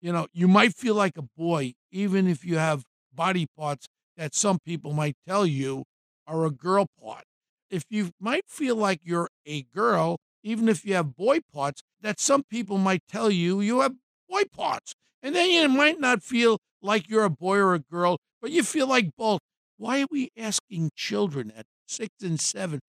You 0.00 0.12
know, 0.12 0.26
you 0.32 0.48
might 0.48 0.74
feel 0.74 0.94
like 0.94 1.16
a 1.16 1.22
boy, 1.36 1.74
even 1.90 2.26
if 2.28 2.44
you 2.44 2.58
have 2.58 2.84
body 3.14 3.46
parts 3.56 3.86
that 4.16 4.34
some 4.34 4.58
people 4.64 4.92
might 4.92 5.16
tell 5.26 5.46
you 5.46 5.84
are 6.26 6.44
a 6.44 6.50
girl 6.50 6.86
part. 7.00 7.24
If 7.70 7.84
you 7.88 8.10
might 8.20 8.44
feel 8.46 8.76
like 8.76 9.00
you're 9.02 9.28
a 9.46 9.62
girl, 9.62 10.18
even 10.42 10.68
if 10.68 10.84
you 10.84 10.94
have 10.94 11.16
boy 11.16 11.40
parts, 11.52 11.82
that 12.00 12.20
some 12.20 12.42
people 12.42 12.78
might 12.78 13.02
tell 13.08 13.30
you 13.30 13.60
you 13.60 13.80
have 13.80 13.94
boy 14.28 14.42
parts. 14.52 14.94
And 15.22 15.34
then 15.34 15.50
you 15.50 15.68
might 15.68 16.00
not 16.00 16.22
feel 16.22 16.58
like 16.80 17.08
you're 17.08 17.24
a 17.24 17.30
boy 17.30 17.58
or 17.58 17.74
a 17.74 17.78
girl, 17.78 18.18
but 18.40 18.50
you 18.50 18.62
feel 18.62 18.86
like 18.86 19.10
both. 19.16 19.40
Why 19.76 20.02
are 20.02 20.06
we 20.10 20.30
asking 20.36 20.90
children 20.96 21.52
at 21.56 21.64
six 21.86 22.10
and 22.22 22.40
seven? 22.40 22.80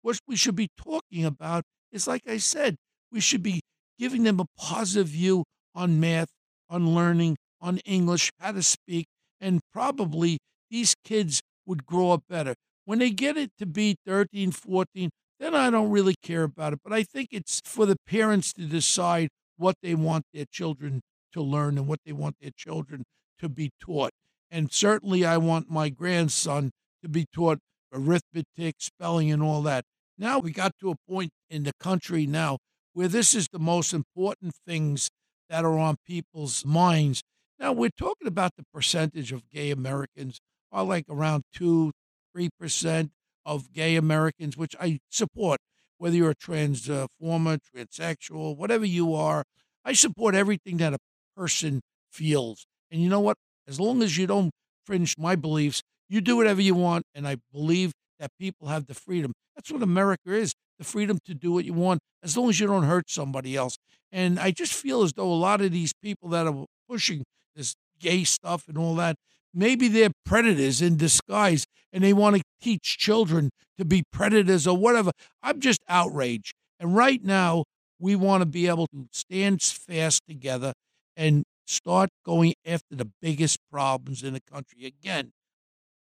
What 0.00 0.18
we 0.26 0.36
should 0.36 0.56
be 0.56 0.68
talking 0.76 1.24
about 1.24 1.64
is, 1.92 2.06
like 2.06 2.22
I 2.26 2.38
said, 2.38 2.76
we 3.10 3.20
should 3.20 3.42
be 3.42 3.60
giving 3.98 4.24
them 4.24 4.40
a 4.40 4.46
positive 4.58 5.08
view 5.08 5.44
on 5.74 6.00
math, 6.00 6.28
on 6.68 6.94
learning, 6.94 7.36
on 7.60 7.78
English, 7.78 8.30
how 8.38 8.52
to 8.52 8.62
speak, 8.62 9.06
and 9.40 9.60
probably 9.72 10.38
these 10.70 10.94
kids 11.04 11.40
would 11.66 11.86
grow 11.86 12.12
up 12.12 12.22
better. 12.28 12.54
When 12.84 12.98
they 12.98 13.10
get 13.10 13.36
it 13.36 13.50
to 13.58 13.66
be 13.66 13.96
13, 14.06 14.50
14, 14.50 15.10
then 15.42 15.56
I 15.56 15.70
don't 15.70 15.90
really 15.90 16.14
care 16.22 16.44
about 16.44 16.72
it. 16.72 16.78
But 16.84 16.92
I 16.92 17.02
think 17.02 17.30
it's 17.32 17.60
for 17.64 17.84
the 17.84 17.96
parents 18.06 18.52
to 18.52 18.62
decide 18.62 19.28
what 19.56 19.74
they 19.82 19.94
want 19.94 20.24
their 20.32 20.44
children 20.50 21.00
to 21.32 21.42
learn 21.42 21.76
and 21.76 21.88
what 21.88 21.98
they 22.06 22.12
want 22.12 22.36
their 22.40 22.52
children 22.56 23.02
to 23.40 23.48
be 23.48 23.70
taught. 23.80 24.12
And 24.52 24.72
certainly, 24.72 25.24
I 25.24 25.38
want 25.38 25.68
my 25.68 25.88
grandson 25.88 26.70
to 27.02 27.08
be 27.08 27.26
taught 27.34 27.58
arithmetic, 27.92 28.76
spelling, 28.78 29.32
and 29.32 29.42
all 29.42 29.62
that. 29.62 29.84
Now 30.16 30.38
we 30.38 30.52
got 30.52 30.72
to 30.80 30.90
a 30.92 30.96
point 31.08 31.30
in 31.50 31.64
the 31.64 31.72
country 31.80 32.24
now 32.24 32.58
where 32.92 33.08
this 33.08 33.34
is 33.34 33.48
the 33.48 33.58
most 33.58 33.92
important 33.92 34.54
things 34.64 35.08
that 35.48 35.64
are 35.64 35.78
on 35.78 35.96
people's 36.06 36.64
minds. 36.64 37.22
Now 37.58 37.72
we're 37.72 37.90
talking 37.90 38.28
about 38.28 38.52
the 38.56 38.64
percentage 38.72 39.32
of 39.32 39.48
gay 39.50 39.70
Americans 39.70 40.38
are 40.70 40.84
like 40.84 41.06
around 41.08 41.42
two, 41.52 41.90
three 42.32 42.50
percent 42.60 43.10
of 43.44 43.72
gay 43.72 43.96
Americans, 43.96 44.56
which 44.56 44.74
I 44.80 45.00
support. 45.10 45.60
Whether 45.98 46.16
you're 46.16 46.30
a 46.30 46.34
transformer, 46.34 47.58
transsexual, 47.58 48.56
whatever 48.56 48.84
you 48.84 49.14
are, 49.14 49.44
I 49.84 49.92
support 49.92 50.34
everything 50.34 50.78
that 50.78 50.94
a 50.94 50.98
person 51.36 51.80
feels. 52.10 52.66
And 52.90 53.00
you 53.00 53.08
know 53.08 53.20
what? 53.20 53.36
As 53.68 53.78
long 53.78 54.02
as 54.02 54.18
you 54.18 54.26
don't 54.26 54.50
fringe 54.84 55.16
my 55.16 55.36
beliefs, 55.36 55.82
you 56.08 56.20
do 56.20 56.36
whatever 56.36 56.60
you 56.60 56.74
want. 56.74 57.04
And 57.14 57.28
I 57.28 57.36
believe 57.52 57.92
that 58.18 58.30
people 58.38 58.68
have 58.68 58.86
the 58.86 58.94
freedom. 58.94 59.32
That's 59.54 59.70
what 59.70 59.82
America 59.82 60.32
is 60.32 60.54
the 60.78 60.84
freedom 60.84 61.18
to 61.26 61.34
do 61.34 61.52
what 61.52 61.64
you 61.64 61.72
want, 61.72 62.00
as 62.22 62.36
long 62.36 62.48
as 62.48 62.58
you 62.58 62.66
don't 62.66 62.84
hurt 62.84 63.08
somebody 63.08 63.56
else. 63.56 63.76
And 64.10 64.40
I 64.40 64.50
just 64.50 64.72
feel 64.72 65.02
as 65.02 65.12
though 65.12 65.32
a 65.32 65.34
lot 65.34 65.60
of 65.60 65.70
these 65.70 65.92
people 65.92 66.28
that 66.30 66.46
are 66.46 66.64
pushing 66.88 67.24
this 67.54 67.74
gay 68.00 68.24
stuff 68.24 68.64
and 68.68 68.76
all 68.76 68.96
that, 68.96 69.16
maybe 69.54 69.88
they're 69.88 70.10
predators 70.24 70.80
in 70.82 70.96
disguise 70.96 71.66
and 71.92 72.02
they 72.02 72.12
want 72.12 72.36
to 72.36 72.42
teach 72.60 72.98
children 72.98 73.50
to 73.78 73.84
be 73.84 74.02
predators 74.12 74.66
or 74.66 74.76
whatever. 74.76 75.10
I'm 75.42 75.60
just 75.60 75.80
outraged. 75.88 76.52
And 76.80 76.96
right 76.96 77.22
now, 77.22 77.64
we 77.98 78.16
want 78.16 78.42
to 78.42 78.46
be 78.46 78.66
able 78.66 78.86
to 78.88 79.06
stand 79.12 79.62
fast 79.62 80.22
together 80.28 80.72
and 81.16 81.44
start 81.66 82.10
going 82.24 82.54
after 82.66 82.96
the 82.96 83.08
biggest 83.20 83.58
problems 83.70 84.22
in 84.22 84.34
the 84.34 84.40
country 84.40 84.84
again. 84.84 85.32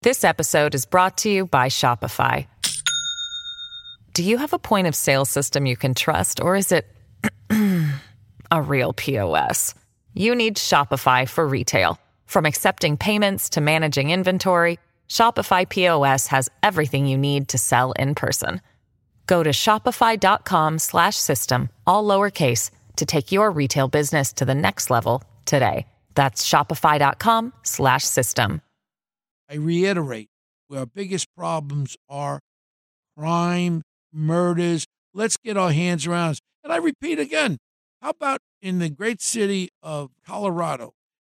This 0.02 0.24
episode 0.24 0.74
is 0.74 0.84
brought 0.84 1.16
to 1.18 1.30
you 1.30 1.46
by 1.46 1.68
Shopify. 1.68 2.46
Do 4.12 4.22
you 4.22 4.38
have 4.38 4.52
a 4.52 4.58
point 4.58 4.86
of 4.86 4.94
sale 4.94 5.24
system 5.24 5.66
you 5.66 5.76
can 5.76 5.94
trust, 5.94 6.40
or 6.40 6.56
is 6.56 6.72
it 6.72 6.86
a 8.50 8.62
real 8.62 8.92
POS? 8.92 9.74
You 10.12 10.34
need 10.34 10.56
Shopify 10.56 11.28
for 11.28 11.46
retail. 11.46 11.98
From 12.26 12.46
accepting 12.46 12.96
payments 12.96 13.48
to 13.50 13.60
managing 13.60 14.10
inventory, 14.10 14.78
Shopify 15.08 15.68
POS 15.68 16.28
has 16.28 16.48
everything 16.62 17.06
you 17.06 17.18
need 17.18 17.48
to 17.48 17.58
sell 17.58 17.90
in 17.92 18.14
person. 18.14 18.60
Go 19.26 19.42
to 19.42 19.50
shopify.com/system 19.50 21.68
all 21.86 22.04
lowercase 22.04 22.70
to 22.96 23.06
take 23.06 23.32
your 23.32 23.50
retail 23.50 23.88
business 23.88 24.32
to 24.34 24.44
the 24.44 24.54
next 24.54 24.90
level 24.90 25.24
today. 25.44 25.86
That's 26.14 26.48
shopify.com/system. 26.48 28.62
I 29.50 29.54
reiterate, 29.54 30.28
where 30.68 30.78
our 30.80 30.86
biggest 30.86 31.26
problems 31.36 31.96
are 32.08 32.40
crime, 33.16 33.82
murders. 34.12 34.86
Let's 35.12 35.36
get 35.36 35.56
our 35.56 35.72
hands 35.72 36.06
around. 36.06 36.38
And 36.62 36.72
I 36.72 36.76
repeat 36.76 37.18
again, 37.18 37.58
how 38.00 38.10
about 38.10 38.38
in 38.62 38.78
the 38.78 38.88
great 38.88 39.20
city 39.20 39.70
of 39.82 40.12
Colorado, 40.26 40.92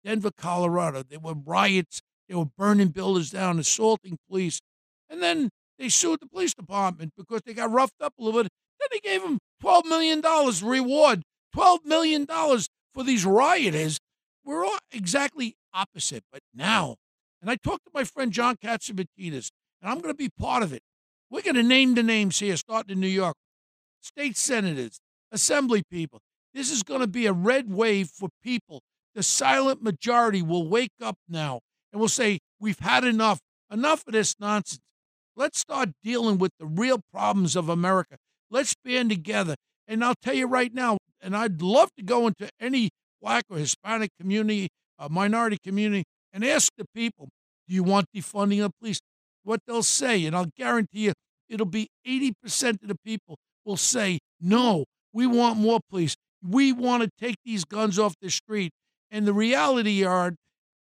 Denver, 0.07 0.31
Colorado, 0.31 1.03
there 1.03 1.19
were 1.19 1.33
riots, 1.33 2.01
they 2.29 2.35
were 2.35 2.45
burning 2.45 2.87
buildings 2.87 3.29
down, 3.29 3.59
assaulting 3.59 4.17
police, 4.29 4.61
and 5.09 5.21
then 5.21 5.49
they 5.77 5.89
sued 5.89 6.21
the 6.21 6.27
police 6.27 6.53
department 6.53 7.11
because 7.17 7.41
they 7.45 7.53
got 7.53 7.71
roughed 7.71 8.01
up 8.01 8.13
a 8.17 8.23
little 8.23 8.41
bit. 8.41 8.49
Then 8.79 8.87
they 8.89 8.99
gave 9.01 9.21
them 9.21 9.39
$12 9.61 9.85
million 9.85 10.21
reward 10.63 11.23
$12 11.53 11.85
million 11.85 12.25
for 12.25 13.03
these 13.03 13.25
rioters. 13.25 13.99
We're 14.45 14.63
all 14.63 14.77
exactly 14.91 15.55
opposite. 15.73 16.23
But 16.31 16.41
now, 16.53 16.95
and 17.41 17.51
I 17.51 17.55
talked 17.55 17.83
to 17.85 17.91
my 17.93 18.05
friend 18.05 18.31
John 18.31 18.55
Catsimatidis, 18.55 19.49
and 19.81 19.91
I'm 19.91 19.99
going 19.99 20.13
to 20.13 20.17
be 20.17 20.29
part 20.29 20.63
of 20.63 20.71
it. 20.71 20.81
We're 21.29 21.41
going 21.41 21.55
to 21.55 21.63
name 21.63 21.95
the 21.95 22.03
names 22.03 22.39
here, 22.39 22.55
starting 22.55 22.93
in 22.93 23.01
New 23.01 23.07
York 23.07 23.35
state 24.01 24.37
senators, 24.37 24.99
assembly 25.33 25.83
people. 25.91 26.21
This 26.53 26.71
is 26.71 26.81
going 26.83 27.01
to 27.01 27.07
be 27.07 27.25
a 27.25 27.33
red 27.33 27.69
wave 27.69 28.07
for 28.07 28.29
people. 28.41 28.81
The 29.17 29.23
silent 29.23 29.81
majority 29.81 30.43
will 30.43 30.69
wake 30.69 30.91
up 31.01 31.15
now 31.27 31.61
and 31.91 31.99
will 31.99 32.07
say, 32.07 32.37
We've 32.59 32.77
had 32.77 33.03
enough. 33.03 33.39
Enough 33.71 34.03
of 34.05 34.13
this 34.13 34.35
nonsense. 34.39 34.79
Let's 35.35 35.59
start 35.59 35.89
dealing 36.03 36.37
with 36.37 36.51
the 36.59 36.67
real 36.67 36.99
problems 37.11 37.55
of 37.55 37.67
America. 37.67 38.17
Let's 38.51 38.75
band 38.85 39.09
together. 39.09 39.55
And 39.87 40.05
I'll 40.05 40.13
tell 40.21 40.35
you 40.35 40.45
right 40.45 40.71
now, 40.71 40.99
and 41.19 41.35
I'd 41.35 41.63
love 41.63 41.89
to 41.97 42.03
go 42.03 42.27
into 42.27 42.47
any 42.61 42.91
black 43.19 43.45
or 43.49 43.57
Hispanic 43.57 44.11
community, 44.21 44.69
a 44.99 45.09
minority 45.09 45.57
community, 45.65 46.03
and 46.31 46.45
ask 46.45 46.71
the 46.77 46.85
people, 46.93 47.27
do 47.67 47.73
you 47.73 47.81
want 47.81 48.05
defunding 48.15 48.63
of 48.63 48.71
police? 48.79 48.99
What 49.43 49.61
they'll 49.65 49.81
say, 49.81 50.27
and 50.27 50.35
I'll 50.35 50.51
guarantee 50.55 51.05
you, 51.05 51.13
it'll 51.49 51.65
be 51.65 51.87
80% 52.07 52.83
of 52.83 52.87
the 52.87 52.97
people 53.03 53.39
will 53.65 53.77
say, 53.77 54.19
no, 54.39 54.85
we 55.11 55.25
want 55.25 55.57
more 55.57 55.79
police. 55.89 56.15
We 56.47 56.71
want 56.71 57.01
to 57.01 57.09
take 57.19 57.37
these 57.43 57.65
guns 57.65 57.97
off 57.97 58.13
the 58.21 58.29
street. 58.29 58.71
And 59.11 59.25
the 59.25 59.33
reality 59.33 60.03
are, 60.03 60.35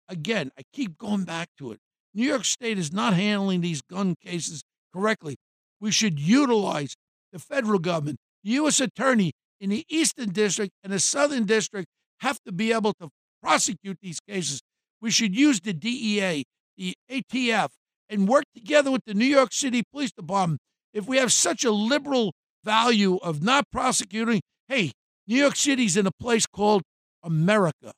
again, 0.08 0.50
I 0.58 0.62
keep 0.72 0.98
going 0.98 1.24
back 1.24 1.48
to 1.58 1.72
it. 1.72 1.78
New 2.14 2.26
York 2.26 2.44
State 2.44 2.78
is 2.78 2.92
not 2.92 3.14
handling 3.14 3.60
these 3.60 3.82
gun 3.82 4.14
cases 4.22 4.62
correctly. 4.92 5.36
We 5.80 5.90
should 5.90 6.18
utilize 6.18 6.94
the 7.32 7.38
federal 7.38 7.78
government, 7.78 8.18
the 8.42 8.50
U.S. 8.52 8.80
Attorney 8.80 9.32
in 9.60 9.70
the 9.70 9.84
Eastern 9.88 10.30
District 10.30 10.72
and 10.82 10.92
the 10.92 10.98
Southern 10.98 11.44
District 11.44 11.86
have 12.20 12.38
to 12.46 12.52
be 12.52 12.72
able 12.72 12.94
to 12.94 13.10
prosecute 13.42 13.98
these 14.00 14.18
cases. 14.20 14.60
We 15.00 15.10
should 15.10 15.36
use 15.36 15.60
the 15.60 15.72
DEA, 15.72 16.44
the 16.76 16.94
ATF, 17.10 17.68
and 18.08 18.28
work 18.28 18.44
together 18.54 18.90
with 18.90 19.02
the 19.06 19.14
New 19.14 19.26
York 19.26 19.52
City 19.52 19.82
Police 19.92 20.12
Department. 20.12 20.60
If 20.94 21.06
we 21.06 21.18
have 21.18 21.32
such 21.32 21.64
a 21.64 21.70
liberal 21.70 22.32
value 22.64 23.16
of 23.16 23.42
not 23.42 23.64
prosecuting, 23.70 24.40
hey, 24.68 24.92
New 25.26 25.36
York 25.36 25.56
City's 25.56 25.96
in 25.96 26.06
a 26.06 26.12
place 26.12 26.46
called 26.46 26.82
America, 27.22 27.92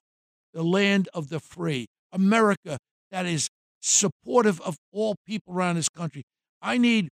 the 0.52 0.62
land 0.62 1.08
of 1.14 1.28
the 1.28 1.40
free. 1.40 1.86
America 2.12 2.78
that 3.10 3.26
is 3.26 3.48
supportive 3.80 4.60
of 4.62 4.76
all 4.92 5.16
people 5.26 5.54
around 5.54 5.76
this 5.76 5.88
country. 5.88 6.22
I 6.60 6.78
need 6.78 7.08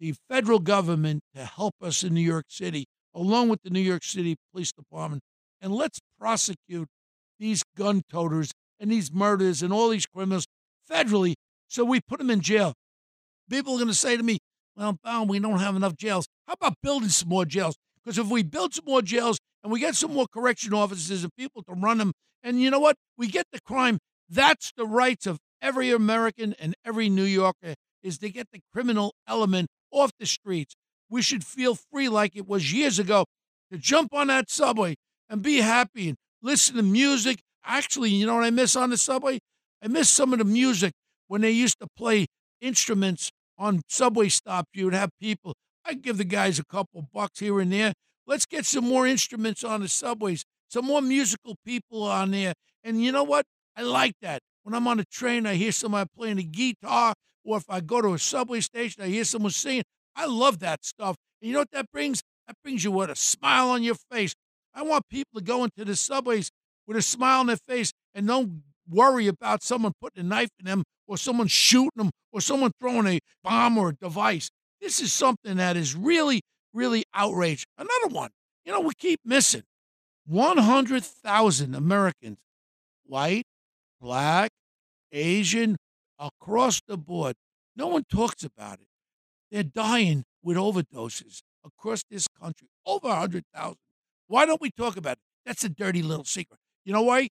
the 0.00 0.14
federal 0.28 0.58
government 0.58 1.20
to 1.34 1.44
help 1.44 1.74
us 1.80 2.02
in 2.02 2.14
New 2.14 2.20
York 2.20 2.46
City, 2.48 2.86
along 3.14 3.48
with 3.48 3.60
the 3.62 3.70
New 3.70 3.80
York 3.80 4.02
City 4.02 4.36
Police 4.52 4.72
Department, 4.72 5.22
and 5.60 5.72
let's 5.72 6.00
prosecute 6.18 6.88
these 7.38 7.62
gun 7.76 8.02
toters 8.10 8.50
and 8.80 8.90
these 8.90 9.12
murders 9.12 9.62
and 9.62 9.72
all 9.72 9.88
these 9.90 10.06
criminals 10.06 10.46
federally 10.90 11.34
so 11.68 11.84
we 11.84 12.00
put 12.00 12.18
them 12.18 12.30
in 12.30 12.40
jail. 12.40 12.74
People 13.48 13.74
are 13.74 13.78
going 13.78 13.88
to 13.88 13.94
say 13.94 14.16
to 14.16 14.22
me, 14.22 14.38
well, 14.76 14.96
Bound, 15.04 15.28
we 15.28 15.38
don't 15.38 15.60
have 15.60 15.76
enough 15.76 15.96
jails. 15.96 16.26
How 16.46 16.54
about 16.54 16.74
building 16.82 17.08
some 17.08 17.28
more 17.28 17.44
jails? 17.44 17.76
Because 17.96 18.18
if 18.18 18.28
we 18.28 18.42
build 18.42 18.74
some 18.74 18.84
more 18.86 19.02
jails 19.02 19.38
and 19.62 19.72
we 19.72 19.80
get 19.80 19.94
some 19.94 20.12
more 20.12 20.26
correction 20.32 20.74
officers 20.74 21.22
and 21.22 21.34
people 21.36 21.62
to 21.64 21.72
run 21.72 21.98
them, 21.98 22.12
and 22.42 22.60
you 22.60 22.70
know 22.70 22.80
what? 22.80 22.96
We 23.16 23.28
get 23.28 23.46
the 23.52 23.60
crime. 23.60 23.98
That's 24.28 24.72
the 24.76 24.86
rights 24.86 25.26
of 25.26 25.38
every 25.60 25.90
American 25.90 26.54
and 26.58 26.74
every 26.84 27.08
New 27.08 27.24
Yorker 27.24 27.74
is 28.02 28.18
to 28.18 28.30
get 28.30 28.48
the 28.52 28.60
criminal 28.72 29.14
element 29.28 29.68
off 29.92 30.10
the 30.18 30.26
streets. 30.26 30.74
We 31.08 31.22
should 31.22 31.44
feel 31.44 31.74
free 31.74 32.08
like 32.08 32.34
it 32.34 32.48
was 32.48 32.72
years 32.72 32.98
ago 32.98 33.26
to 33.70 33.78
jump 33.78 34.12
on 34.14 34.28
that 34.28 34.50
subway 34.50 34.96
and 35.28 35.42
be 35.42 35.58
happy 35.58 36.08
and 36.08 36.16
listen 36.42 36.76
to 36.76 36.82
music. 36.82 37.40
Actually, 37.64 38.10
you 38.10 38.26
know 38.26 38.34
what 38.34 38.44
I 38.44 38.50
miss 38.50 38.74
on 38.74 38.90
the 38.90 38.96
subway? 38.96 39.38
I 39.82 39.88
miss 39.88 40.08
some 40.08 40.32
of 40.32 40.38
the 40.38 40.44
music 40.44 40.92
when 41.28 41.42
they 41.42 41.50
used 41.50 41.78
to 41.80 41.86
play 41.96 42.26
instruments 42.60 43.30
on 43.58 43.82
subway 43.88 44.28
stops. 44.28 44.68
You 44.74 44.86
would 44.86 44.94
have 44.94 45.10
people. 45.20 45.54
I'd 45.84 46.02
give 46.02 46.18
the 46.18 46.24
guys 46.24 46.58
a 46.58 46.64
couple 46.64 47.06
bucks 47.12 47.40
here 47.40 47.60
and 47.60 47.72
there. 47.72 47.92
Let's 48.26 48.46
get 48.46 48.64
some 48.64 48.84
more 48.88 49.06
instruments 49.06 49.64
on 49.64 49.80
the 49.80 49.88
subways, 49.88 50.44
some 50.68 50.86
more 50.86 51.02
musical 51.02 51.56
people 51.64 52.04
on 52.04 52.30
there. 52.30 52.54
And 52.84 53.02
you 53.02 53.12
know 53.12 53.24
what? 53.24 53.44
I 53.76 53.82
like 53.82 54.14
that. 54.22 54.40
When 54.62 54.74
I'm 54.74 54.86
on 54.86 55.00
a 55.00 55.04
train, 55.04 55.46
I 55.46 55.54
hear 55.54 55.72
somebody 55.72 56.08
playing 56.16 56.38
a 56.38 56.42
guitar, 56.42 57.14
or 57.44 57.56
if 57.56 57.64
I 57.68 57.80
go 57.80 58.00
to 58.00 58.14
a 58.14 58.18
subway 58.18 58.60
station, 58.60 59.02
I 59.02 59.08
hear 59.08 59.24
someone 59.24 59.50
singing. 59.50 59.84
I 60.14 60.26
love 60.26 60.60
that 60.60 60.84
stuff. 60.84 61.16
And 61.40 61.48
you 61.48 61.54
know 61.54 61.60
what 61.60 61.70
that 61.72 61.90
brings? 61.92 62.22
That 62.46 62.56
brings 62.62 62.84
you 62.84 62.92
with 62.92 63.10
a 63.10 63.16
smile 63.16 63.70
on 63.70 63.82
your 63.82 63.96
face. 64.10 64.34
I 64.74 64.82
want 64.82 65.08
people 65.08 65.40
to 65.40 65.44
go 65.44 65.64
into 65.64 65.84
the 65.84 65.96
subways 65.96 66.50
with 66.86 66.96
a 66.96 67.02
smile 67.02 67.40
on 67.40 67.46
their 67.46 67.56
face 67.56 67.92
and 68.14 68.26
don't 68.26 68.62
worry 68.88 69.26
about 69.26 69.62
someone 69.62 69.92
putting 70.00 70.24
a 70.24 70.26
knife 70.26 70.50
in 70.58 70.66
them 70.66 70.84
or 71.06 71.16
someone 71.16 71.46
shooting 71.46 71.90
them 71.96 72.10
or 72.32 72.40
someone 72.40 72.72
throwing 72.80 73.06
a 73.06 73.20
bomb 73.42 73.78
or 73.78 73.90
a 73.90 73.94
device. 73.94 74.50
This 74.80 75.00
is 75.00 75.12
something 75.12 75.56
that 75.56 75.76
is 75.76 75.94
really, 75.94 76.40
really 76.72 77.04
outraged. 77.14 77.66
Another 77.76 78.08
one, 78.14 78.30
you 78.64 78.72
know, 78.72 78.80
we 78.80 78.94
keep 78.94 79.20
missing 79.24 79.64
100,000 80.26 81.74
Americans, 81.74 82.38
white, 83.06 83.44
black, 84.00 84.50
Asian, 85.10 85.76
across 86.18 86.80
the 86.86 86.96
board. 86.96 87.34
No 87.76 87.88
one 87.88 88.04
talks 88.10 88.44
about 88.44 88.80
it. 88.80 88.86
They're 89.50 89.62
dying 89.62 90.24
with 90.42 90.56
overdoses 90.56 91.42
across 91.64 92.02
this 92.10 92.26
country, 92.28 92.68
over 92.86 93.08
100,000. 93.08 93.76
Why 94.26 94.46
don't 94.46 94.60
we 94.60 94.70
talk 94.70 94.96
about 94.96 95.12
it? 95.12 95.22
That's 95.44 95.64
a 95.64 95.68
dirty 95.68 96.02
little 96.02 96.24
secret. 96.24 96.58
You 96.84 96.92
know 96.92 97.02
why? 97.02 97.28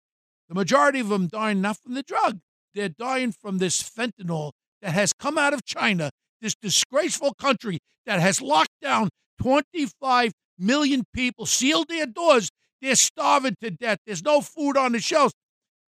The 0.50 0.56
majority 0.56 1.00
of 1.00 1.10
them 1.10 1.28
dying 1.28 1.62
not 1.62 1.78
from 1.78 1.94
the 1.94 2.04
drug. 2.04 2.40
They're 2.76 2.90
dying 2.90 3.32
from 3.32 3.58
this 3.58 3.82
fentanyl 3.82 4.52
that 4.82 4.94
has 4.94 5.14
come 5.14 5.38
out 5.38 5.54
of 5.54 5.66
China, 5.66 6.12
this 6.42 6.56
disgraceful 6.56 7.34
country 7.34 7.80
that 8.06 8.20
has 8.20 8.42
locked 8.42 8.80
down 8.82 9.10
25 9.42 10.34
million 10.60 11.04
people, 11.14 11.48
sealed 11.48 11.88
their 11.90 12.06
doors. 12.06 12.52
They're 12.80 12.96
starving 12.96 13.56
to 13.62 13.72
death. 13.72 13.98
There's 14.06 14.24
no 14.24 14.42
food 14.42 14.78
on 14.78 14.92
the 14.92 15.00
shelves. 15.00 15.34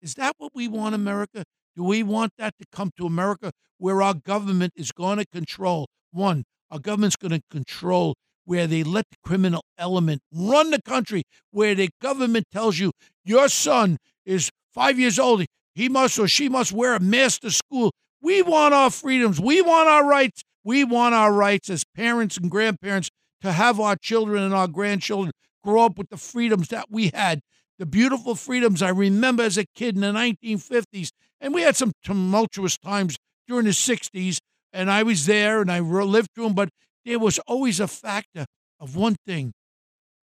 Is 0.01 0.13
that 0.15 0.35
what 0.38 0.51
we 0.53 0.67
want, 0.67 0.93
America? 0.93 1.43
Do 1.75 1.83
we 1.83 2.03
want 2.03 2.33
that 2.38 2.53
to 2.59 2.65
come 2.71 2.91
to 2.97 3.07
America 3.07 3.51
where 3.79 4.01
our 4.03 4.13
government 4.13 4.73
is 4.75 4.91
going 4.91 5.17
to 5.17 5.25
control? 5.25 5.88
One, 6.12 6.43
our 6.69 6.79
government's 6.79 7.15
going 7.15 7.31
to 7.31 7.41
control 7.49 8.15
where 8.45 8.67
they 8.67 8.83
let 8.83 9.05
the 9.09 9.17
criminal 9.23 9.63
element 9.77 10.21
run 10.31 10.69
the 10.71 10.81
country, 10.81 11.23
where 11.51 11.73
the 11.73 11.89
government 12.01 12.45
tells 12.51 12.77
you 12.77 12.91
your 13.23 13.47
son 13.47 13.97
is 14.25 14.51
five 14.73 14.99
years 14.99 15.17
old, 15.17 15.45
he 15.73 15.89
must 15.89 16.19
or 16.19 16.27
she 16.27 16.49
must 16.49 16.71
wear 16.71 16.95
a 16.95 16.99
mask 16.99 17.41
to 17.41 17.51
school. 17.51 17.91
We 18.21 18.41
want 18.41 18.73
our 18.73 18.91
freedoms. 18.91 19.39
We 19.39 19.62
want 19.62 19.89
our 19.89 20.05
rights. 20.05 20.43
We 20.63 20.83
want 20.83 21.15
our 21.15 21.31
rights 21.33 21.69
as 21.69 21.83
parents 21.95 22.38
and 22.38 22.51
grandparents 22.51 23.09
to 23.41 23.52
have 23.52 23.80
our 23.80 23.95
children 23.95 24.43
and 24.43 24.54
our 24.54 24.67
grandchildren 24.67 25.32
grow 25.63 25.86
up 25.86 25.97
with 25.97 26.10
the 26.10 26.17
freedoms 26.17 26.69
that 26.69 26.86
we 26.89 27.12
had, 27.13 27.41
the 27.78 27.86
beautiful 27.86 28.36
freedoms 28.36 28.82
I 28.82 28.89
remember 28.89 29.43
as 29.43 29.58
a 29.58 29.65
kid 29.75 29.95
in 29.95 30.02
the 30.02 30.08
1950s. 30.08 31.10
And 31.41 31.54
we 31.54 31.62
had 31.62 31.75
some 31.75 31.93
tumultuous 32.04 32.78
times 32.78 33.15
during 33.47 33.65
the 33.65 33.71
60s, 33.71 34.39
and 34.73 34.91
I 34.91 35.04
was 35.04 35.25
there 35.25 35.62
and 35.62 35.71
I 35.71 35.80
lived 35.80 36.30
through 36.36 36.45
them, 36.45 36.54
but 36.54 36.69
there 37.06 37.19
was 37.19 37.39
always 37.39 37.80
a 37.80 37.88
factor 37.88 38.45
of 38.80 38.95
one 38.95 39.15
thing 39.25 39.54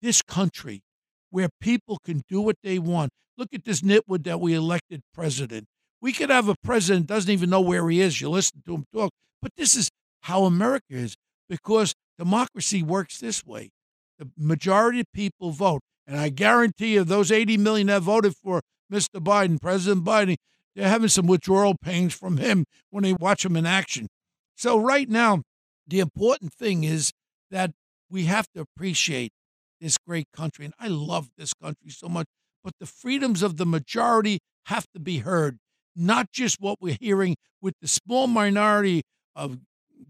this 0.03 0.23
country 0.23 0.83
where 1.31 1.49
people 1.61 1.99
can 2.05 2.23
do 2.29 2.41
what 2.41 2.57
they 2.63 2.79
want. 2.79 3.11
Look 3.37 3.49
at 3.53 3.65
this 3.65 3.81
nitwit 3.81 4.25
that 4.25 4.41
we 4.41 4.55
elected 4.55 5.01
president. 5.13 5.67
We 6.01 6.13
could 6.13 6.31
have 6.31 6.49
a 6.49 6.55
president 6.63 7.07
doesn't 7.07 7.31
even 7.31 7.51
know 7.51 7.61
where 7.61 7.89
he 7.89 8.01
is. 8.01 8.21
You 8.21 8.31
listen 8.31 8.63
to 8.67 8.75
him 8.75 8.85
talk, 8.95 9.11
but 9.43 9.53
this 9.57 9.75
is 9.75 9.91
how 10.21 10.45
America 10.45 10.85
is 10.91 11.17
because 11.49 11.95
democracy 12.19 12.83
works 12.83 13.19
this 13.19 13.45
way. 13.45 13.71
The 14.19 14.29
majority 14.37 15.01
of 15.01 15.07
people 15.13 15.51
vote, 15.51 15.83
and 16.07 16.19
I 16.19 16.31
guarantee 16.31 16.95
you, 16.95 17.05
those 17.05 17.31
80 17.31 17.59
million 17.59 17.89
that 17.89 18.03
voted 18.03 18.35
for 18.37 18.63
Mr. 18.93 19.21
Biden, 19.21 19.61
President 19.61 20.05
Biden, 20.05 20.37
they're 20.75 20.89
having 20.89 21.09
some 21.09 21.27
withdrawal 21.27 21.75
pains 21.83 22.15
from 22.15 22.37
him 22.37 22.65
when 22.91 23.03
they 23.03 23.13
watch 23.13 23.45
him 23.45 23.57
in 23.57 23.67
action. 23.67 24.09
So 24.57 24.79
right 24.79 25.09
now, 25.09 25.43
the 25.87 26.01
important 26.01 26.53
thing 26.53 26.85
is 26.85 27.13
that 27.51 27.73
we 28.11 28.25
have 28.25 28.47
to 28.55 28.61
appreciate 28.61 29.33
this 29.81 29.99
great 30.07 30.27
country. 30.33 30.65
And 30.65 30.75
I 30.79 30.89
love 30.89 31.29
this 31.37 31.53
country 31.55 31.91
so 31.91 32.09
much. 32.09 32.27
But 32.65 32.75
the 32.81 32.87
freedoms 32.87 33.43
of 33.43 33.57
the 33.57 33.67
majority 33.67 34.39
have 34.67 34.87
to 34.95 35.01
be 35.01 35.19
heard, 35.19 35.59
not 35.95 36.33
just 36.33 36.61
what 36.61 36.79
we're 36.81 36.97
hearing 37.01 37.37
with 37.61 37.75
the 37.81 37.89
small 37.89 38.27
minority 38.27 39.03
of 39.35 39.59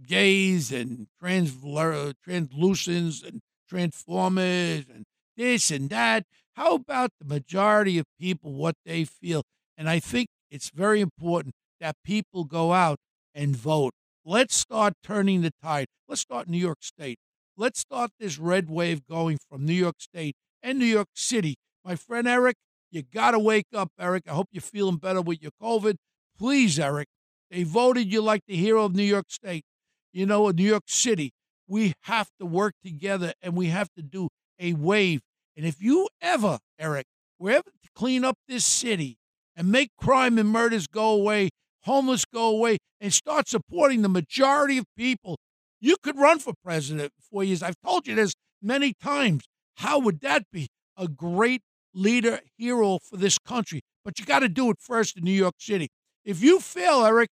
gays 0.07 0.73
and 0.73 1.07
trans, 1.21 1.53
translucents 2.23 3.23
and 3.23 3.41
transformers 3.69 4.85
and 4.93 5.05
this 5.37 5.71
and 5.71 5.91
that. 5.91 6.25
How 6.55 6.75
about 6.75 7.11
the 7.21 7.27
majority 7.27 7.99
of 7.99 8.07
people, 8.19 8.55
what 8.55 8.77
they 8.85 9.05
feel? 9.05 9.43
And 9.77 9.91
I 9.91 9.99
think 9.99 10.29
it's 10.51 10.71
very 10.71 11.01
important 11.01 11.55
that 11.81 11.97
people 12.05 12.45
go 12.45 12.73
out 12.73 12.97
and 13.35 13.55
vote. 13.55 13.93
Let's 14.25 14.57
start 14.57 14.95
turning 15.03 15.43
the 15.43 15.53
tide. 15.63 15.87
Let's 16.09 16.23
start 16.23 16.49
New 16.49 16.59
York 16.59 16.79
State. 16.81 17.19
Let's 17.57 17.81
start 17.81 18.11
this 18.19 18.39
red 18.39 18.69
wave 18.69 19.07
going 19.07 19.39
from 19.51 19.67
New 19.67 19.75
York 19.75 19.97
State 19.99 20.35
and 20.63 20.79
New 20.79 20.87
York 20.87 21.09
City. 21.15 21.57
My 21.85 21.97
friend 21.97 22.27
Eric, 22.27 22.57
you 22.91 23.03
got 23.03 23.33
to 23.33 23.39
wake 23.39 23.67
up, 23.75 23.91
Eric. 23.99 24.25
I 24.29 24.33
hope 24.33 24.49
you're 24.51 24.63
feeling 24.63 24.97
better 24.97 25.21
with 25.21 25.43
your 25.43 25.53
COVID. 25.63 25.97
Please, 26.39 26.79
Eric, 26.79 27.09
they 27.51 27.63
voted 27.63 28.13
you 28.13 28.21
like 28.21 28.43
the 28.47 28.57
hero 28.57 28.85
of 28.85 28.95
New 28.95 29.03
York 29.03 29.27
State, 29.29 29.65
you 30.17 30.25
know, 30.25 30.49
in 30.49 30.57
New 30.57 30.65
York 30.65 30.85
City. 30.87 31.33
We 31.69 31.93
have 32.03 32.31
to 32.41 32.47
work 32.47 32.73
together 32.83 33.35
and 33.43 33.55
we 33.55 33.67
have 33.67 33.91
to 33.97 34.03
do 34.03 34.29
a 34.59 34.73
wave. 34.73 35.21
And 35.57 35.67
if 35.67 35.83
you 35.83 36.09
ever, 36.23 36.59
Eric, 36.79 37.05
were 37.39 37.51
ever 37.51 37.71
to 37.83 37.89
clean 37.95 38.25
up 38.25 38.37
this 38.49 38.65
city 38.65 39.19
and 39.55 39.71
make 39.71 39.91
crime 39.99 40.39
and 40.39 40.49
murders 40.49 40.87
go 40.87 41.11
away, 41.11 41.51
homeless 41.83 42.25
go 42.25 42.49
away, 42.49 42.79
and 42.99 43.13
start 43.13 43.47
supporting 43.47 44.01
the 44.01 44.09
majority 44.09 44.79
of 44.79 44.87
people, 44.97 45.37
you 45.81 45.97
could 46.03 46.17
run 46.17 46.39
for 46.39 46.55
president 46.65 47.13
for 47.19 47.23
four 47.31 47.45
years. 47.45 47.63
I've 47.63 47.81
told 47.85 48.07
you 48.07 48.15
this 48.15 48.33
many 48.63 48.95
times. 48.95 49.45
How 49.75 49.99
would 49.99 50.21
that 50.21 50.45
be? 50.51 50.69
A 50.97 51.09
great 51.09 51.61
leader, 51.93 52.41
hero 52.57 53.01
for 53.03 53.19
this 53.19 53.37
country. 53.39 53.83
But 54.03 54.19
you 54.19 54.25
got 54.25 54.39
to 54.39 54.49
do 54.49 54.71
it 54.71 54.79
first 54.81 55.19
in 55.19 55.25
New 55.25 55.31
York 55.33 55.57
City. 55.59 55.89
If 56.25 56.43
you 56.43 56.59
fail, 56.59 57.05
Eric, 57.05 57.29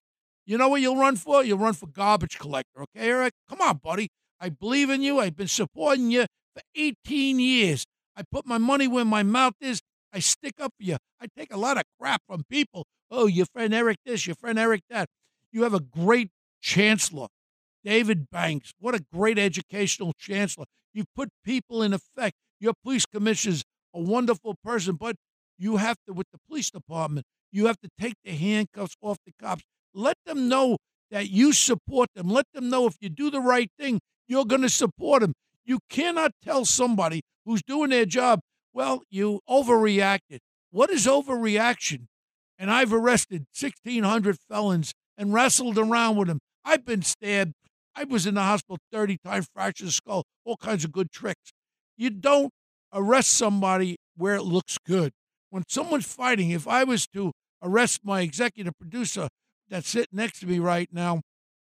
you 0.47 0.59
know 0.59 0.69
what 0.69 0.81
you'll 0.81 0.97
run 0.97 1.17
for? 1.17 1.43
You'll 1.43 1.59
run 1.59 1.75
for 1.75 1.87
garbage 1.87 2.39
collector. 2.39 2.83
Okay, 2.83 3.09
Eric? 3.09 3.33
Come 3.49 3.61
on, 3.61 3.79
buddy. 3.83 4.09
I 4.41 4.51
believe 4.51 4.91
in 4.91 5.03
you. 5.03 5.21
I've 5.21 5.37
been 5.37 5.49
supporting 5.49 6.11
you 6.11 6.27
for 6.55 6.63
18 6.75 7.41
years. 7.41 7.85
I 8.17 8.23
put 8.31 8.47
my 8.47 8.59
money 8.59 8.87
where 8.87 9.05
my 9.05 9.23
mouth 9.23 9.55
is. 9.61 9.81
I 10.13 10.21
stick 10.21 10.55
up 10.61 10.73
for 10.79 10.85
you. 10.85 10.97
I 11.21 11.27
take 11.37 11.53
a 11.53 11.57
lot 11.57 11.79
of 11.79 11.85
crap 11.99 12.23
from 12.29 12.45
people. 12.49 12.87
Oh, 13.11 13.27
your 13.27 13.47
friend 13.47 13.75
Eric 13.75 13.99
this, 14.05 14.27
your 14.27 14.37
friend 14.37 14.59
Eric 14.59 14.83
that. 14.91 15.09
You 15.51 15.63
have 15.63 15.75
a 15.75 15.81
great 15.81 16.31
chancellor, 16.61 17.29
David 17.85 18.31
Banks. 18.31 18.73
What 18.79 18.95
a 18.95 19.05
great 19.13 19.39
educational 19.39 20.13
chancellor. 20.19 20.67
You 20.93 21.05
put 21.17 21.31
people 21.45 21.83
in 21.83 21.93
effect. 21.93 22.37
Your 22.61 22.75
police 22.83 23.07
commissioner's 23.07 23.65
a 23.95 24.01
wonderful 24.01 24.57
person, 24.65 24.97
but 24.97 25.17
you 25.59 25.77
have 25.77 25.97
to, 26.07 26.13
with 26.13 26.27
the 26.33 26.39
police 26.49 26.71
department, 26.71 27.27
you 27.53 27.67
have 27.67 27.79
to 27.81 27.89
take 28.01 28.15
the 28.25 28.33
handcuffs 28.33 28.97
off 29.01 29.19
the 29.25 29.33
cops. 29.41 29.63
Let 29.95 30.17
them 30.27 30.49
know 30.49 30.77
that 31.11 31.31
you 31.31 31.53
support 31.53 32.09
them. 32.15 32.29
Let 32.29 32.47
them 32.53 32.69
know 32.69 32.87
if 32.87 32.97
you 33.01 33.09
do 33.09 33.31
the 33.31 33.41
right 33.41 33.71
thing, 33.79 34.01
you're 34.27 34.45
going 34.45 34.63
to 34.63 34.69
support 34.69 35.23
them. 35.23 35.35
You 35.65 35.79
cannot 35.89 36.33
tell 36.43 36.65
somebody 36.65 37.23
who's 37.45 37.63
doing 37.63 37.91
their 37.91 38.05
job, 38.05 38.41
well, 38.73 39.03
you 39.11 39.41
overreacted. 39.49 40.39
What 40.71 40.91
is 40.91 41.07
overreaction? 41.07 42.07
And 42.59 42.71
I've 42.71 42.93
arrested 42.93 43.47
1,600 43.59 44.37
felons 44.49 44.93
and 45.17 45.33
wrestled 45.33 45.79
around 45.79 46.17
with 46.17 46.29
them. 46.29 46.41
I've 46.65 46.85
been 46.85 47.03
stabbed. 47.03 47.53
I 47.95 48.05
was 48.05 48.27
in 48.27 48.35
the 48.35 48.43
hospital 48.43 48.79
30 48.91 49.19
times, 49.25 49.47
fractured 49.55 49.93
skull, 49.93 50.25
all 50.45 50.57
kinds 50.57 50.85
of 50.85 50.91
good 50.91 51.13
tricks. 51.13 51.53
You 51.97 52.11
don't 52.11 52.51
arrest 52.93 53.31
somebody 53.31 53.97
where 54.17 54.35
it 54.35 54.43
looks 54.43 54.79
good. 54.85 55.13
When 55.51 55.63
someone's 55.69 56.07
fighting, 56.07 56.51
if 56.51 56.67
I 56.67 56.83
was 56.83 57.07
to 57.09 57.33
arrest 57.63 58.01
my 58.03 58.23
executive 58.23 58.73
producer 58.79 59.29
that's 59.69 59.89
sitting 59.89 60.17
next 60.17 60.41
to 60.41 60.47
me 60.47 60.59
right 60.59 60.89
now, 60.93 61.21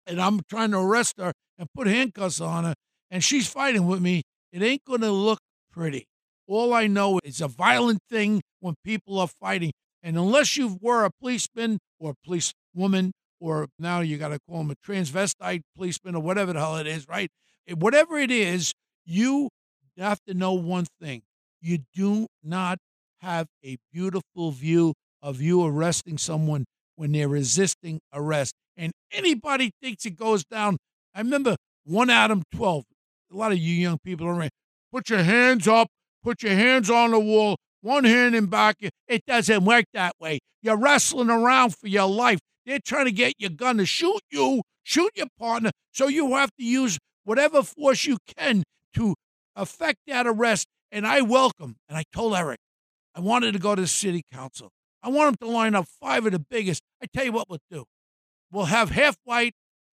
and 0.06 0.20
I'm 0.20 0.40
trying 0.48 0.72
to 0.72 0.78
arrest 0.78 1.14
her 1.18 1.32
and 1.58 1.68
put 1.74 1.86
handcuffs 1.86 2.40
on 2.40 2.64
her, 2.64 2.74
and 3.10 3.22
she's 3.22 3.46
fighting 3.46 3.86
with 3.86 4.00
me, 4.00 4.22
it 4.52 4.62
ain't 4.62 4.84
going 4.84 5.00
to 5.00 5.10
look 5.10 5.38
pretty. 5.72 6.06
All 6.46 6.74
I 6.74 6.86
know 6.86 7.20
is 7.24 7.40
a 7.40 7.48
violent 7.48 8.00
thing 8.10 8.42
when 8.60 8.74
people 8.84 9.18
are 9.18 9.28
fighting. 9.28 9.72
And 10.02 10.18
unless 10.18 10.56
you 10.56 10.78
were 10.80 11.04
a 11.04 11.10
policeman 11.20 11.78
or 11.98 12.10
a 12.10 12.14
policewoman, 12.24 13.12
or 13.40 13.68
now 13.78 14.00
you 14.00 14.18
got 14.18 14.28
to 14.28 14.38
call 14.48 14.58
them 14.58 14.70
a 14.70 14.74
transvestite 14.86 15.62
policeman 15.76 16.14
or 16.14 16.22
whatever 16.22 16.52
the 16.52 16.60
hell 16.60 16.76
it 16.76 16.86
is, 16.86 17.08
right? 17.08 17.30
Whatever 17.72 18.18
it 18.18 18.30
is, 18.30 18.72
you 19.06 19.48
have 19.96 20.18
to 20.26 20.34
know 20.34 20.52
one 20.52 20.86
thing. 21.00 21.22
You 21.60 21.78
do 21.94 22.26
not 22.42 22.78
have 23.22 23.46
a 23.64 23.78
beautiful 23.92 24.50
view 24.50 24.92
of 25.22 25.40
you 25.40 25.64
arresting 25.64 26.18
someone 26.18 26.64
when 26.96 27.12
they're 27.12 27.28
resisting 27.28 28.00
arrest. 28.12 28.54
And 28.76 28.92
anybody 29.12 29.70
thinks 29.82 30.04
it 30.06 30.16
goes 30.16 30.44
down. 30.44 30.76
I 31.14 31.20
remember 31.20 31.56
one 31.84 32.10
Adam 32.10 32.42
12. 32.52 32.84
A 33.32 33.36
lot 33.36 33.52
of 33.52 33.58
you 33.58 33.74
young 33.74 33.98
people 34.04 34.26
are 34.26 34.48
put 34.92 35.10
your 35.10 35.22
hands 35.22 35.66
up, 35.66 35.88
put 36.22 36.42
your 36.42 36.54
hands 36.54 36.88
on 36.90 37.10
the 37.10 37.18
wall, 37.18 37.56
one 37.80 38.04
hand 38.04 38.34
in 38.34 38.46
back. 38.46 38.76
It 39.08 39.22
doesn't 39.26 39.64
work 39.64 39.84
that 39.92 40.14
way. 40.20 40.38
You're 40.62 40.76
wrestling 40.76 41.30
around 41.30 41.76
for 41.76 41.88
your 41.88 42.08
life. 42.08 42.38
They're 42.64 42.78
trying 42.78 43.06
to 43.06 43.12
get 43.12 43.34
your 43.38 43.50
gun 43.50 43.76
to 43.78 43.86
shoot 43.86 44.20
you, 44.30 44.62
shoot 44.82 45.10
your 45.14 45.26
partner. 45.38 45.70
So 45.92 46.08
you 46.08 46.34
have 46.34 46.50
to 46.58 46.64
use 46.64 46.98
whatever 47.24 47.62
force 47.62 48.04
you 48.06 48.18
can 48.38 48.62
to 48.94 49.14
affect 49.54 49.98
that 50.06 50.26
arrest. 50.26 50.66
And 50.90 51.06
I 51.06 51.20
welcome, 51.22 51.76
and 51.88 51.98
I 51.98 52.04
told 52.14 52.34
Eric, 52.34 52.58
I 53.14 53.20
wanted 53.20 53.52
to 53.52 53.58
go 53.58 53.74
to 53.74 53.82
the 53.82 53.88
city 53.88 54.22
council. 54.32 54.70
I 55.04 55.10
want 55.10 55.38
them 55.38 55.46
to 55.46 55.52
line 55.52 55.74
up 55.74 55.86
five 56.00 56.24
of 56.24 56.32
the 56.32 56.38
biggest. 56.38 56.82
I 57.02 57.06
tell 57.06 57.26
you 57.26 57.32
what 57.32 57.50
we'll 57.50 57.58
do. 57.70 57.84
We'll 58.50 58.64
have 58.64 58.90
half 58.90 59.18
white, 59.24 59.52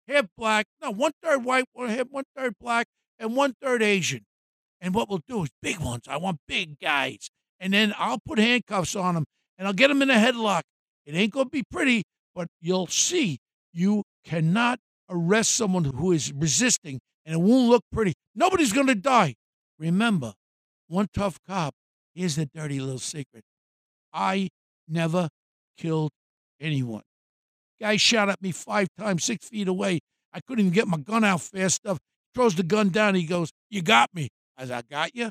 half 0.07 0.27
black. 0.37 0.66
No, 0.83 0.90
one 0.90 1.12
third 1.23 1.44
white, 1.44 1.64
one 1.73 1.88
half, 1.88 2.09
one 2.11 2.25
third 2.37 2.55
black, 2.61 2.87
and 3.18 3.35
one 3.35 3.55
third 3.62 3.83
Asian. 3.83 4.27
And 4.83 4.94
what 4.94 5.09
we'll 5.09 5.23
do 5.27 5.44
is 5.44 5.51
big 5.62 5.81
ones. 5.81 6.05
I 6.09 6.18
want 6.18 6.40
big 6.47 6.79
guys. 6.79 7.31
And 7.59 7.73
then 7.73 7.94
I'll 7.97 8.18
put 8.18 8.38
handcuffs 8.38 8.94
on 8.94 9.14
them 9.14 9.25
and 9.57 9.66
I'll 9.66 9.73
get 9.73 9.88
them 9.88 10.03
in 10.03 10.11
a 10.11 10.14
headlock. 10.14 10.62
It 11.07 11.14
ain't 11.14 11.33
going 11.33 11.47
to 11.47 11.51
be 11.51 11.62
pretty, 11.62 12.03
but 12.35 12.49
you'll 12.61 12.87
see 12.87 13.38
you 13.73 14.05
cannot 14.27 14.79
arrest 15.09 15.57
someone 15.57 15.85
who 15.85 16.12
is 16.12 16.33
resisting 16.35 17.01
and 17.25 17.35
it 17.35 17.38
won't 17.38 17.71
look 17.71 17.83
pretty. 17.90 18.12
Nobody's 18.35 18.75
going 18.75 18.87
to 18.88 18.94
die. 18.94 19.37
Remember, 19.79 20.35
one 20.87 21.09
tough 21.14 21.38
cop, 21.49 21.75
here's 22.14 22.37
the 22.37 22.47
dirty 22.47 22.79
little 22.79 22.99
secret. 22.99 23.42
I 24.12 24.51
never 24.88 25.29
killed 25.77 26.11
anyone. 26.61 27.03
Guy 27.81 27.96
shot 27.96 28.29
at 28.29 28.42
me 28.42 28.53
five 28.53 28.88
times, 28.98 29.24
six 29.24 29.48
feet 29.48 29.68
away. 29.68 30.01
I 30.33 30.40
couldn't 30.40 30.66
even 30.66 30.74
get 30.74 30.88
my 30.88 30.98
gun 30.98 31.24
out 31.24 31.40
fast 31.40 31.85
enough. 31.85 31.98
Throws 32.35 32.55
the 32.55 32.62
gun 32.62 32.90
down. 32.90 33.14
He 33.14 33.24
goes, 33.24 33.51
You 33.70 33.83
got 33.83 34.11
me. 34.14 34.29
I 34.57 34.66
said, 34.66 34.72
I 34.72 34.83
got 34.83 35.14
you. 35.14 35.31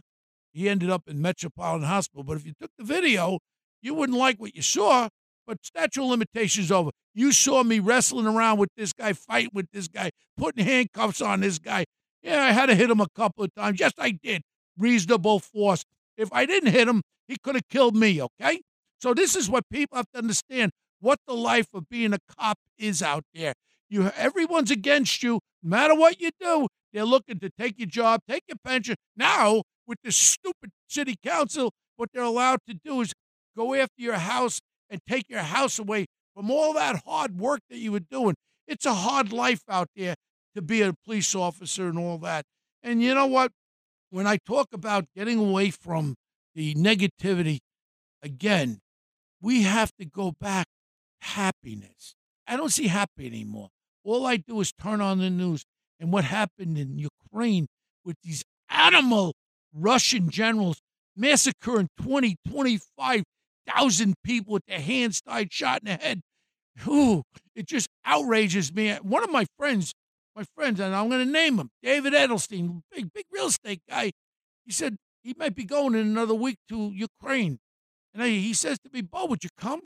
He 0.53 0.67
ended 0.69 0.89
up 0.89 1.03
in 1.07 1.21
Metropolitan 1.21 1.87
Hospital. 1.87 2.23
But 2.23 2.37
if 2.37 2.45
you 2.45 2.53
took 2.59 2.71
the 2.77 2.83
video, 2.83 3.39
you 3.81 3.93
wouldn't 3.93 4.17
like 4.17 4.39
what 4.39 4.55
you 4.55 4.61
saw. 4.61 5.09
But 5.45 5.63
statute 5.63 6.01
of 6.01 6.09
limitations 6.09 6.71
over. 6.71 6.91
You 7.13 7.31
saw 7.31 7.63
me 7.63 7.79
wrestling 7.79 8.27
around 8.27 8.57
with 8.59 8.69
this 8.75 8.93
guy, 8.93 9.13
fighting 9.13 9.51
with 9.53 9.67
this 9.71 9.87
guy, 9.87 10.11
putting 10.35 10.65
handcuffs 10.65 11.21
on 11.21 11.41
this 11.41 11.59
guy. 11.59 11.85
Yeah, 12.21 12.43
I 12.43 12.51
had 12.51 12.65
to 12.67 12.75
hit 12.75 12.89
him 12.89 12.99
a 12.99 13.07
couple 13.15 13.43
of 13.43 13.53
times. 13.55 13.79
Yes, 13.79 13.93
I 13.97 14.11
did. 14.11 14.41
Reasonable 14.77 15.39
force. 15.39 15.83
If 16.17 16.31
I 16.33 16.45
didn't 16.45 16.71
hit 16.71 16.87
him, 16.87 17.01
he 17.27 17.37
could 17.41 17.55
have 17.55 17.67
killed 17.69 17.95
me, 17.95 18.21
okay? 18.21 18.61
So 18.99 19.13
this 19.13 19.35
is 19.35 19.49
what 19.49 19.63
people 19.71 19.97
have 19.97 20.09
to 20.13 20.19
understand 20.19 20.71
what 20.99 21.19
the 21.27 21.33
life 21.33 21.67
of 21.73 21.89
being 21.89 22.13
a 22.13 22.19
cop 22.37 22.57
is 22.77 23.01
out 23.01 23.23
there. 23.33 23.53
You 23.89 24.11
everyone's 24.15 24.71
against 24.71 25.23
you, 25.23 25.39
no 25.63 25.69
matter 25.69 25.95
what 25.95 26.19
you 26.19 26.31
do. 26.39 26.67
They're 26.93 27.05
looking 27.05 27.39
to 27.39 27.49
take 27.59 27.77
your 27.77 27.87
job, 27.87 28.21
take 28.27 28.43
your 28.47 28.57
pension. 28.63 28.95
Now, 29.15 29.63
with 29.85 29.99
this 30.03 30.15
stupid 30.15 30.71
city 30.87 31.15
council, 31.23 31.71
what 31.95 32.09
they're 32.13 32.23
allowed 32.23 32.59
to 32.67 32.73
do 32.73 33.01
is 33.01 33.13
go 33.55 33.73
after 33.73 34.01
your 34.01 34.15
house 34.15 34.59
and 34.89 35.01
take 35.07 35.25
your 35.29 35.41
house 35.41 35.79
away 35.79 36.05
from 36.35 36.49
all 36.49 36.73
that 36.73 37.01
hard 37.05 37.37
work 37.37 37.59
that 37.69 37.77
you 37.77 37.91
were 37.91 37.99
doing. 37.99 38.35
It's 38.67 38.85
a 38.85 38.93
hard 38.93 39.31
life 39.31 39.61
out 39.69 39.89
there 39.95 40.15
to 40.55 40.61
be 40.61 40.81
a 40.81 40.93
police 41.05 41.35
officer 41.35 41.87
and 41.87 41.99
all 41.99 42.17
that. 42.19 42.45
And 42.83 43.01
you 43.01 43.13
know 43.13 43.27
what? 43.27 43.51
When 44.09 44.25
I 44.25 44.37
talk 44.37 44.67
about 44.73 45.05
getting 45.15 45.39
away 45.39 45.71
from 45.71 46.15
the 46.55 46.73
negativity, 46.75 47.59
again, 48.23 48.79
we 49.41 49.63
have 49.63 49.91
to 49.99 50.05
go 50.05 50.33
back 50.39 50.67
happiness. 51.21 52.15
I 52.47 52.57
don't 52.57 52.71
see 52.71 52.87
happy 52.87 53.27
anymore. 53.27 53.69
All 54.03 54.25
I 54.25 54.37
do 54.37 54.59
is 54.61 54.71
turn 54.71 55.01
on 55.01 55.19
the 55.19 55.29
news 55.29 55.65
and 55.99 56.11
what 56.11 56.23
happened 56.23 56.77
in 56.77 56.97
Ukraine 56.97 57.67
with 58.05 58.17
these 58.23 58.43
animal 58.69 59.33
Russian 59.73 60.29
generals 60.29 60.79
massacring 61.15 61.89
20, 62.01 62.37
25,000 62.49 64.13
people 64.23 64.53
with 64.53 64.65
their 64.67 64.79
hands 64.79 65.21
tied, 65.21 65.51
shot 65.51 65.81
in 65.81 65.87
the 65.87 66.03
head. 66.03 66.21
Ooh, 66.87 67.23
it 67.55 67.67
just 67.67 67.87
outrages 68.05 68.73
me. 68.73 68.93
One 69.01 69.23
of 69.23 69.31
my 69.31 69.45
friends, 69.57 69.93
my 70.35 70.43
friends, 70.55 70.79
and 70.79 70.95
I'm 70.95 71.09
going 71.09 71.25
to 71.25 71.31
name 71.31 71.57
him, 71.57 71.69
David 71.81 72.13
Edelstein, 72.13 72.81
big, 72.91 73.11
big 73.13 73.25
real 73.31 73.47
estate 73.47 73.81
guy. 73.89 74.11
He 74.65 74.71
said 74.71 74.95
he 75.23 75.33
might 75.37 75.55
be 75.55 75.63
going 75.65 75.95
in 75.95 76.01
another 76.01 76.35
week 76.35 76.57
to 76.69 76.91
Ukraine. 76.93 77.57
And 78.17 78.25
he 78.25 78.53
says 78.53 78.79
to 78.79 78.89
me, 78.91 79.01
Bo, 79.01 79.25
would 79.27 79.43
you 79.43 79.49
come? 79.59 79.81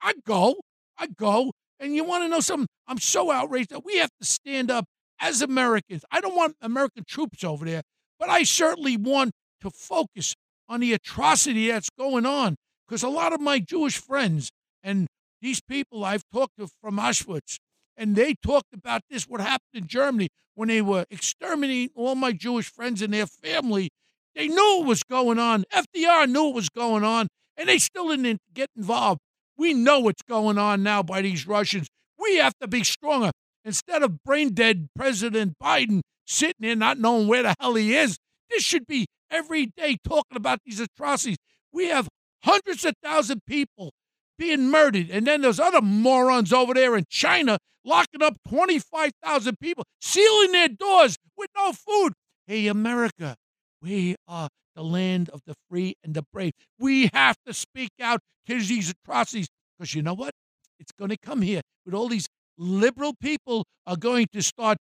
I'd 0.00 0.22
go. 0.24 0.56
I'd 0.96 1.16
go. 1.16 1.52
And 1.80 1.96
you 1.96 2.04
want 2.04 2.22
to 2.24 2.28
know 2.28 2.40
something? 2.40 2.68
I'm 2.86 2.98
so 2.98 3.32
outraged 3.32 3.70
that 3.70 3.84
we 3.84 3.98
have 3.98 4.10
to 4.20 4.26
stand 4.26 4.70
up 4.70 4.84
as 5.20 5.42
Americans. 5.42 6.04
I 6.10 6.20
don't 6.20 6.36
want 6.36 6.56
American 6.60 7.04
troops 7.06 7.42
over 7.42 7.64
there, 7.64 7.82
but 8.18 8.28
I 8.28 8.44
certainly 8.44 8.96
want 8.96 9.32
to 9.62 9.70
focus 9.70 10.34
on 10.68 10.80
the 10.80 10.92
atrocity 10.92 11.68
that's 11.68 11.90
going 11.90 12.24
on 12.24 12.56
because 12.86 13.02
a 13.02 13.08
lot 13.08 13.32
of 13.32 13.40
my 13.40 13.58
Jewish 13.58 13.98
friends 13.98 14.50
and 14.82 15.08
these 15.40 15.60
people 15.60 16.04
I've 16.04 16.22
talked 16.32 16.56
to 16.58 16.68
from 16.80 16.98
Auschwitz, 16.98 17.58
and 17.96 18.14
they 18.14 18.34
talked 18.34 18.72
about 18.72 19.02
this, 19.10 19.24
what 19.24 19.40
happened 19.40 19.74
in 19.74 19.86
Germany 19.88 20.28
when 20.54 20.68
they 20.68 20.82
were 20.82 21.04
exterminating 21.10 21.90
all 21.96 22.14
my 22.14 22.32
Jewish 22.32 22.70
friends 22.70 23.02
and 23.02 23.12
their 23.12 23.26
family. 23.26 23.90
They 24.34 24.48
knew 24.48 24.82
it 24.82 24.86
was 24.86 25.02
going 25.02 25.38
on. 25.38 25.64
FDR 25.72 26.28
knew 26.28 26.48
it 26.48 26.54
was 26.54 26.68
going 26.68 27.04
on, 27.04 27.28
and 27.56 27.68
they 27.68 27.78
still 27.78 28.08
didn't 28.08 28.40
get 28.54 28.68
involved. 28.76 29.20
We 29.56 29.74
know 29.74 30.00
what's 30.00 30.22
going 30.22 30.58
on 30.58 30.82
now 30.82 31.02
by 31.02 31.22
these 31.22 31.46
Russians. 31.46 31.88
We 32.18 32.36
have 32.36 32.54
to 32.60 32.68
be 32.68 32.84
stronger. 32.84 33.30
Instead 33.64 34.02
of 34.02 34.22
brain 34.24 34.54
dead 34.54 34.88
President 34.96 35.54
Biden 35.62 36.00
sitting 36.26 36.54
there 36.60 36.76
not 36.76 36.98
knowing 36.98 37.28
where 37.28 37.42
the 37.42 37.54
hell 37.60 37.74
he 37.74 37.94
is, 37.94 38.18
this 38.50 38.62
should 38.62 38.86
be 38.86 39.06
every 39.30 39.66
day 39.66 39.96
talking 40.04 40.36
about 40.36 40.58
these 40.64 40.80
atrocities. 40.80 41.36
We 41.72 41.86
have 41.86 42.08
hundreds 42.44 42.84
of 42.84 42.94
thousand 43.02 43.40
people 43.46 43.92
being 44.38 44.70
murdered, 44.70 45.10
and 45.10 45.26
then 45.26 45.42
there's 45.42 45.60
other 45.60 45.80
morons 45.80 46.52
over 46.52 46.74
there 46.74 46.96
in 46.96 47.04
China 47.08 47.58
locking 47.84 48.22
up 48.22 48.34
25,000 48.48 49.58
people, 49.60 49.84
sealing 50.00 50.52
their 50.52 50.68
doors 50.68 51.16
with 51.36 51.50
no 51.56 51.72
food. 51.72 52.12
Hey, 52.46 52.66
America, 52.66 53.36
we 53.82 54.14
are 54.28 54.48
the 54.74 54.84
land 54.84 55.28
of 55.30 55.42
the 55.46 55.54
free 55.68 55.94
and 56.04 56.14
the 56.14 56.22
brave. 56.32 56.52
We 56.78 57.10
have 57.12 57.36
to 57.46 57.52
speak 57.52 57.90
out 58.00 58.20
to 58.46 58.60
these 58.60 58.90
atrocities 58.90 59.48
because 59.78 59.94
you 59.94 60.02
know 60.02 60.14
what? 60.14 60.32
It's 60.78 60.92
going 60.92 61.10
to 61.10 61.18
come 61.18 61.42
here 61.42 61.60
with 61.84 61.94
all 61.94 62.08
these 62.08 62.26
liberal 62.56 63.14
people 63.20 63.64
are 63.86 63.96
going 63.96 64.28
to 64.32 64.42
start 64.42 64.78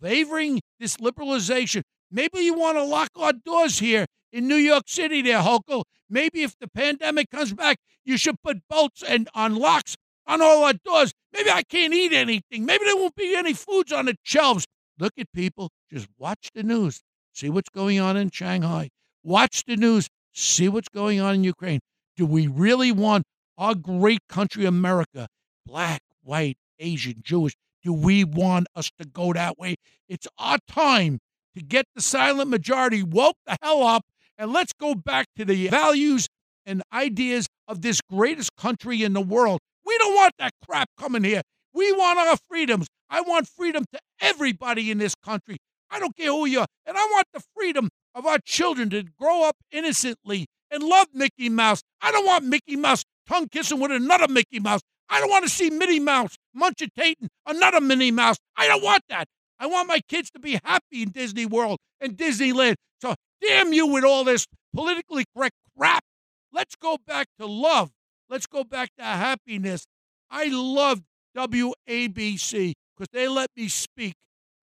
favoring 0.00 0.60
this 0.78 0.96
liberalization. 0.98 1.82
Maybe 2.10 2.40
you 2.40 2.54
want 2.54 2.78
to 2.78 2.84
lock 2.84 3.10
our 3.16 3.32
doors 3.32 3.80
here 3.80 4.06
in 4.32 4.46
New 4.46 4.56
York 4.56 4.84
City 4.86 5.22
there, 5.22 5.40
Hochul. 5.40 5.82
Maybe 6.08 6.42
if 6.42 6.54
the 6.58 6.68
pandemic 6.68 7.30
comes 7.30 7.52
back, 7.52 7.78
you 8.04 8.16
should 8.16 8.36
put 8.42 8.58
bolts 8.70 9.02
and 9.02 9.28
on 9.34 9.56
locks 9.56 9.96
on 10.26 10.40
all 10.40 10.64
our 10.64 10.72
doors. 10.72 11.12
Maybe 11.32 11.50
I 11.50 11.62
can't 11.62 11.92
eat 11.92 12.12
anything. 12.12 12.64
Maybe 12.64 12.84
there 12.84 12.96
won't 12.96 13.16
be 13.16 13.34
any 13.34 13.52
foods 13.52 13.92
on 13.92 14.06
the 14.06 14.16
shelves. 14.22 14.66
Look 14.98 15.12
at 15.18 15.32
people. 15.32 15.70
Just 15.90 16.08
watch 16.18 16.50
the 16.54 16.62
news. 16.62 17.02
See 17.32 17.50
what's 17.50 17.68
going 17.68 18.00
on 18.00 18.16
in 18.16 18.30
Shanghai. 18.30 18.90
Watch 19.22 19.64
the 19.64 19.76
news. 19.76 20.08
See 20.32 20.68
what's 20.68 20.88
going 20.88 21.20
on 21.20 21.34
in 21.34 21.44
Ukraine. 21.44 21.80
Do 22.16 22.26
we 22.26 22.46
really 22.46 22.92
want 22.92 23.24
our 23.56 23.74
great 23.74 24.20
country, 24.28 24.64
America, 24.64 25.28
black, 25.66 26.00
white, 26.22 26.56
Asian, 26.78 27.16
Jewish, 27.22 27.54
do 27.82 27.92
we 27.92 28.24
want 28.24 28.66
us 28.74 28.90
to 28.98 29.06
go 29.06 29.32
that 29.32 29.58
way? 29.58 29.76
It's 30.08 30.26
our 30.38 30.58
time 30.68 31.18
to 31.56 31.62
get 31.62 31.86
the 31.94 32.02
silent 32.02 32.50
majority 32.50 33.02
woke 33.02 33.36
the 33.46 33.56
hell 33.62 33.82
up 33.82 34.04
and 34.36 34.52
let's 34.52 34.72
go 34.72 34.94
back 34.94 35.26
to 35.36 35.44
the 35.44 35.68
values 35.68 36.28
and 36.64 36.82
ideas 36.92 37.46
of 37.66 37.82
this 37.82 38.00
greatest 38.10 38.50
country 38.56 39.02
in 39.02 39.12
the 39.12 39.20
world. 39.20 39.60
We 39.84 39.96
don't 39.98 40.14
want 40.14 40.34
that 40.38 40.52
crap 40.66 40.88
coming 40.98 41.24
here. 41.24 41.42
We 41.72 41.92
want 41.92 42.18
our 42.18 42.36
freedoms. 42.48 42.86
I 43.10 43.22
want 43.22 43.48
freedom 43.48 43.84
to 43.92 43.98
everybody 44.20 44.90
in 44.90 44.98
this 44.98 45.14
country. 45.14 45.56
I 45.90 46.00
don't 46.00 46.16
care 46.16 46.30
who 46.30 46.46
you 46.46 46.60
are. 46.60 46.66
And 46.86 46.96
I 46.96 47.04
want 47.04 47.26
the 47.32 47.42
freedom 47.56 47.90
of 48.14 48.26
our 48.26 48.38
children 48.44 48.90
to 48.90 49.04
grow 49.18 49.44
up 49.44 49.56
innocently 49.70 50.46
and 50.70 50.82
love 50.82 51.08
Mickey 51.12 51.48
Mouse. 51.48 51.82
I 52.00 52.10
don't 52.10 52.26
want 52.26 52.44
Mickey 52.44 52.76
Mouse 52.76 53.04
tongue 53.26 53.48
kissing 53.48 53.80
with 53.80 53.92
another 53.92 54.28
Mickey 54.28 54.60
Mouse. 54.60 54.80
I 55.08 55.20
don't 55.20 55.30
want 55.30 55.44
to 55.44 55.50
see 55.50 55.70
Minnie 55.70 56.00
Mouse 56.00 56.36
munchitating 56.54 57.28
another 57.46 57.80
Minnie 57.80 58.10
Mouse. 58.10 58.36
I 58.56 58.66
don't 58.68 58.82
want 58.82 59.02
that. 59.08 59.26
I 59.58 59.66
want 59.66 59.88
my 59.88 60.00
kids 60.08 60.30
to 60.32 60.38
be 60.38 60.60
happy 60.64 61.02
in 61.02 61.10
Disney 61.10 61.46
World 61.46 61.78
and 62.00 62.16
Disneyland. 62.16 62.74
So 63.00 63.14
damn 63.40 63.72
you 63.72 63.86
with 63.86 64.04
all 64.04 64.24
this 64.24 64.46
politically 64.74 65.24
correct 65.34 65.54
crap. 65.76 66.04
Let's 66.52 66.74
go 66.76 66.98
back 67.06 67.28
to 67.38 67.46
love. 67.46 67.90
Let's 68.28 68.46
go 68.46 68.64
back 68.64 68.90
to 68.98 69.04
happiness. 69.04 69.86
I 70.30 70.48
love 70.48 71.00
WABC 71.36 72.74
because 72.96 73.08
they 73.12 73.28
let 73.28 73.48
me 73.56 73.68
speak 73.68 74.14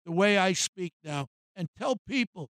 the 0.07 0.13
way 0.13 0.39
I 0.39 0.55
speak 0.55 0.93
now 1.05 1.27
and 1.55 1.69
tell 1.77 1.97
people 2.09 2.49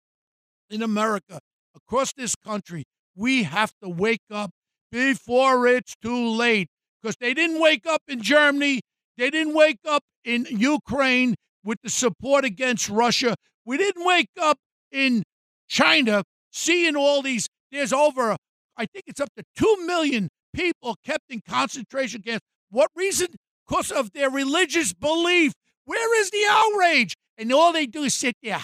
in 0.68 0.82
America, 0.82 1.38
across 1.74 2.12
this 2.12 2.34
country, 2.34 2.84
we 3.16 3.44
have 3.44 3.72
to 3.82 3.88
wake 3.88 4.26
up 4.30 4.50
before 4.90 5.66
it's 5.66 5.94
too 6.02 6.28
late 6.28 6.68
because 7.00 7.16
they 7.20 7.32
didn't 7.32 7.60
wake 7.60 7.86
up 7.86 8.02
in 8.08 8.20
Germany. 8.20 8.80
They 9.16 9.30
didn't 9.30 9.54
wake 9.54 9.78
up 9.86 10.02
in 10.24 10.46
Ukraine 10.50 11.36
with 11.62 11.78
the 11.82 11.90
support 11.90 12.44
against 12.44 12.88
Russia. 12.88 13.36
We 13.64 13.76
didn't 13.76 14.04
wake 14.04 14.30
up 14.40 14.58
in 14.90 15.22
China 15.68 16.24
seeing 16.50 16.96
all 16.96 17.22
these. 17.22 17.46
There's 17.70 17.92
over, 17.92 18.36
I 18.76 18.86
think 18.86 19.04
it's 19.06 19.20
up 19.20 19.30
to 19.36 19.44
2 19.56 19.86
million 19.86 20.28
people 20.54 20.96
kept 21.04 21.24
in 21.30 21.40
concentration 21.48 22.22
camps. 22.22 22.44
What 22.70 22.90
reason? 22.96 23.28
Because 23.68 23.90
of 23.90 24.12
their 24.12 24.30
religious 24.30 24.92
belief. 24.92 25.52
Where 25.84 26.20
is 26.20 26.30
the 26.30 26.44
outrage? 26.48 27.14
And 27.36 27.52
all 27.52 27.72
they 27.72 27.86
do 27.86 28.02
is 28.02 28.14
sit 28.14 28.34
there. 28.42 28.60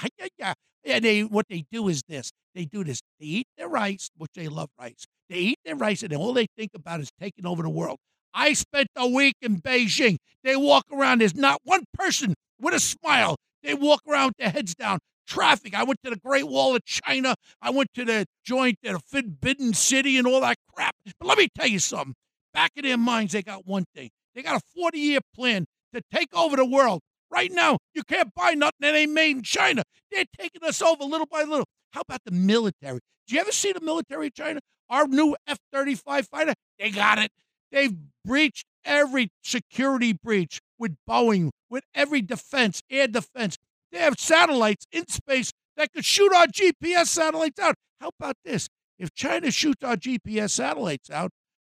And 0.84 1.04
they, 1.04 1.22
what 1.22 1.46
they 1.48 1.64
do 1.70 1.88
is 1.88 2.02
this. 2.08 2.30
They 2.54 2.64
do 2.64 2.84
this. 2.84 3.00
They 3.18 3.26
eat 3.26 3.46
their 3.56 3.68
rice, 3.68 4.10
which 4.16 4.32
they 4.34 4.48
love 4.48 4.70
rice. 4.78 5.06
They 5.28 5.36
eat 5.36 5.58
their 5.64 5.76
rice, 5.76 6.02
and 6.02 6.12
all 6.14 6.32
they 6.32 6.46
think 6.56 6.72
about 6.74 7.00
is 7.00 7.10
taking 7.20 7.46
over 7.46 7.62
the 7.62 7.70
world. 7.70 7.98
I 8.34 8.52
spent 8.52 8.88
a 8.96 9.06
week 9.06 9.34
in 9.42 9.60
Beijing. 9.60 10.16
They 10.42 10.56
walk 10.56 10.84
around. 10.92 11.20
There's 11.20 11.34
not 11.34 11.60
one 11.64 11.84
person 11.94 12.34
with 12.60 12.74
a 12.74 12.80
smile. 12.80 13.36
They 13.62 13.74
walk 13.74 14.02
around 14.08 14.28
with 14.28 14.36
their 14.38 14.50
heads 14.50 14.74
down. 14.74 14.98
Traffic. 15.26 15.74
I 15.74 15.84
went 15.84 16.00
to 16.04 16.10
the 16.10 16.16
Great 16.16 16.48
Wall 16.48 16.74
of 16.74 16.84
China. 16.84 17.36
I 17.62 17.70
went 17.70 17.90
to 17.94 18.04
the 18.04 18.26
joint, 18.44 18.78
the 18.82 18.98
Forbidden 18.98 19.74
City, 19.74 20.18
and 20.18 20.26
all 20.26 20.40
that 20.40 20.56
crap. 20.74 20.96
But 21.18 21.28
let 21.28 21.38
me 21.38 21.48
tell 21.56 21.68
you 21.68 21.78
something. 21.78 22.14
Back 22.52 22.72
in 22.74 22.82
their 22.82 22.98
minds, 22.98 23.32
they 23.32 23.42
got 23.42 23.66
one 23.66 23.84
thing. 23.94 24.10
They 24.34 24.42
got 24.42 24.56
a 24.56 24.64
40 24.74 24.98
year 24.98 25.20
plan 25.34 25.66
to 25.94 26.02
take 26.12 26.34
over 26.34 26.56
the 26.56 26.64
world. 26.64 27.00
Right 27.30 27.52
now, 27.52 27.78
you 27.94 28.02
can't 28.02 28.34
buy 28.34 28.52
nothing 28.52 28.80
that 28.80 28.94
ain't 28.94 29.12
made 29.12 29.36
in 29.36 29.42
China. 29.42 29.82
They're 30.10 30.24
taking 30.38 30.64
us 30.64 30.82
over 30.82 31.04
little 31.04 31.26
by 31.26 31.44
little. 31.44 31.66
How 31.92 32.00
about 32.00 32.20
the 32.24 32.32
military? 32.32 33.00
Do 33.28 33.34
you 33.34 33.40
ever 33.40 33.52
see 33.52 33.72
the 33.72 33.80
military 33.80 34.26
in 34.26 34.32
China? 34.32 34.60
Our 34.88 35.06
new 35.06 35.36
F 35.46 35.58
35 35.72 36.26
fighter, 36.26 36.54
they 36.78 36.90
got 36.90 37.18
it. 37.18 37.30
They've 37.70 37.96
breached 38.24 38.64
every 38.84 39.28
security 39.44 40.12
breach 40.12 40.60
with 40.78 40.96
Boeing, 41.08 41.50
with 41.68 41.84
every 41.94 42.22
defense, 42.22 42.82
air 42.90 43.06
defense. 43.06 43.56
They 43.92 43.98
have 43.98 44.18
satellites 44.18 44.86
in 44.90 45.06
space 45.08 45.52
that 45.76 45.92
could 45.92 46.04
shoot 46.04 46.32
our 46.34 46.46
GPS 46.46 47.06
satellites 47.06 47.60
out. 47.60 47.74
How 48.00 48.10
about 48.18 48.36
this? 48.44 48.68
If 48.98 49.14
China 49.14 49.50
shoots 49.50 49.84
our 49.84 49.96
GPS 49.96 50.50
satellites 50.50 51.10
out, 51.10 51.30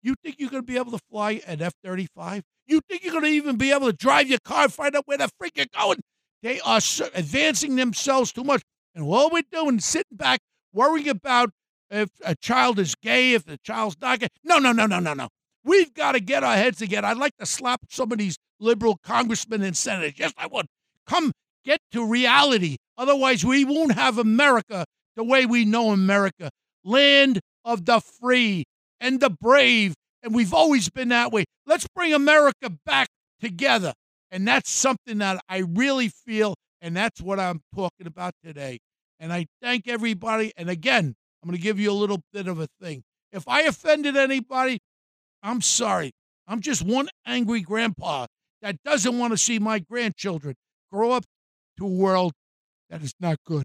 you 0.03 0.15
think 0.25 0.37
you're 0.39 0.51
going 0.51 0.63
to 0.63 0.67
be 0.67 0.79
able 0.79 0.93
to 0.93 1.01
fly 1.11 1.41
an 1.47 1.63
F 1.63 1.75
35? 1.85 2.43
You 2.73 2.81
think 2.89 3.05
you're 3.05 3.13
going 3.13 3.25
to 3.25 3.31
even 3.31 3.57
be 3.57 3.71
able 3.71 3.87
to 3.87 3.93
drive 3.93 4.29
your 4.29 4.39
car 4.39 4.67
find 4.71 4.97
out 4.97 5.07
where 5.07 5.19
the 5.19 5.29
freak 5.39 5.53
you're 5.57 5.67
going? 5.79 6.01
They 6.43 6.59
are 6.61 6.81
advancing 7.15 7.77
themselves 7.77 8.33
too 8.33 8.45
much. 8.45 8.63
And 8.95 9.05
all 9.05 9.29
we're 9.29 9.43
doing 9.53 9.77
is 9.77 9.85
sitting 9.85 10.17
back, 10.17 10.41
worrying 10.73 11.11
about 11.11 11.51
if 11.91 12.09
a 12.25 12.35
child 12.35 12.79
is 12.79 12.95
gay, 12.95 13.35
if 13.35 13.45
the 13.45 13.59
child's 13.59 13.97
not 14.01 14.21
gay. 14.21 14.29
No, 14.43 14.59
no, 14.59 14.73
no, 14.73 14.87
no, 14.87 15.01
no, 15.01 15.13
no. 15.13 15.29
We've 15.63 15.93
got 15.93 16.13
to 16.13 16.21
get 16.21 16.43
our 16.43 16.57
heads 16.57 16.79
together. 16.79 17.09
I'd 17.09 17.19
like 17.19 17.37
to 17.37 17.47
slap 17.47 17.81
some 17.91 18.11
of 18.11 18.17
these 18.17 18.39
liberal 18.59 18.99
congressmen 19.05 19.63
and 19.63 19.77
senators. 19.77 20.15
Yes, 20.17 20.33
I 20.39 20.47
would. 20.47 20.65
Come 21.07 21.33
get 21.67 21.81
to 21.93 22.07
reality. 22.07 22.79
Otherwise, 22.97 23.45
we 23.45 23.67
won't 23.67 23.93
have 23.93 24.17
America 24.17 24.87
the 25.15 25.25
way 25.25 25.45
we 25.45 25.67
know 25.67 25.91
America 25.91 26.49
land 26.85 27.41
of 27.67 27.85
the 27.85 28.01
free 28.01 28.65
and 28.99 29.21
the 29.21 29.29
brave. 29.29 29.93
And 30.23 30.35
we've 30.35 30.55
always 30.55 30.89
been 30.89 31.09
that 31.09 31.33
way. 31.33 31.45
Let's 31.67 31.87
bring 31.95 32.13
America 32.15 32.71
back 32.85 33.09
together. 33.41 33.93
And 34.31 34.47
that's 34.47 34.71
something 34.71 35.19
that 35.19 35.43
I 35.49 35.59
really 35.59 36.09
feel, 36.09 36.55
and 36.81 36.97
that's 36.97 37.21
what 37.21 37.39
I'm 37.39 37.61
talking 37.75 38.07
about 38.07 38.33
today. 38.45 38.79
And 39.21 39.33
I 39.33 39.47
thank 39.61 39.89
everybody. 39.89 40.53
And 40.57 40.71
again, 40.71 41.15
I'm 41.43 41.49
going 41.49 41.57
to 41.57 41.63
give 41.63 41.79
you 41.79 41.91
a 41.91 41.95
little 41.95 42.21
bit 42.33 42.49
of 42.49 42.61
a 42.61 42.69
thing. 42.81 43.03
If 43.33 43.47
I 43.47 43.63
offended 43.63 44.17
anybody, 44.17 44.79
I'm 45.43 45.61
sorry. 45.61 46.13
I'm 46.47 46.61
just 46.61 46.83
one 46.83 47.09
angry 47.27 47.61
grandpa 47.61 48.27
that 48.63 48.77
doesn't 48.85 49.19
want 49.19 49.33
to 49.33 49.39
see 49.39 49.59
my 49.59 49.81
grandchildren 49.81 50.55
grow 50.91 51.11
up 51.13 51.25
to 51.79 51.87
a 51.87 51.91
world 51.91 52.33
that 52.91 53.03
is 53.03 53.13
not 53.21 53.39
good. 53.45 53.65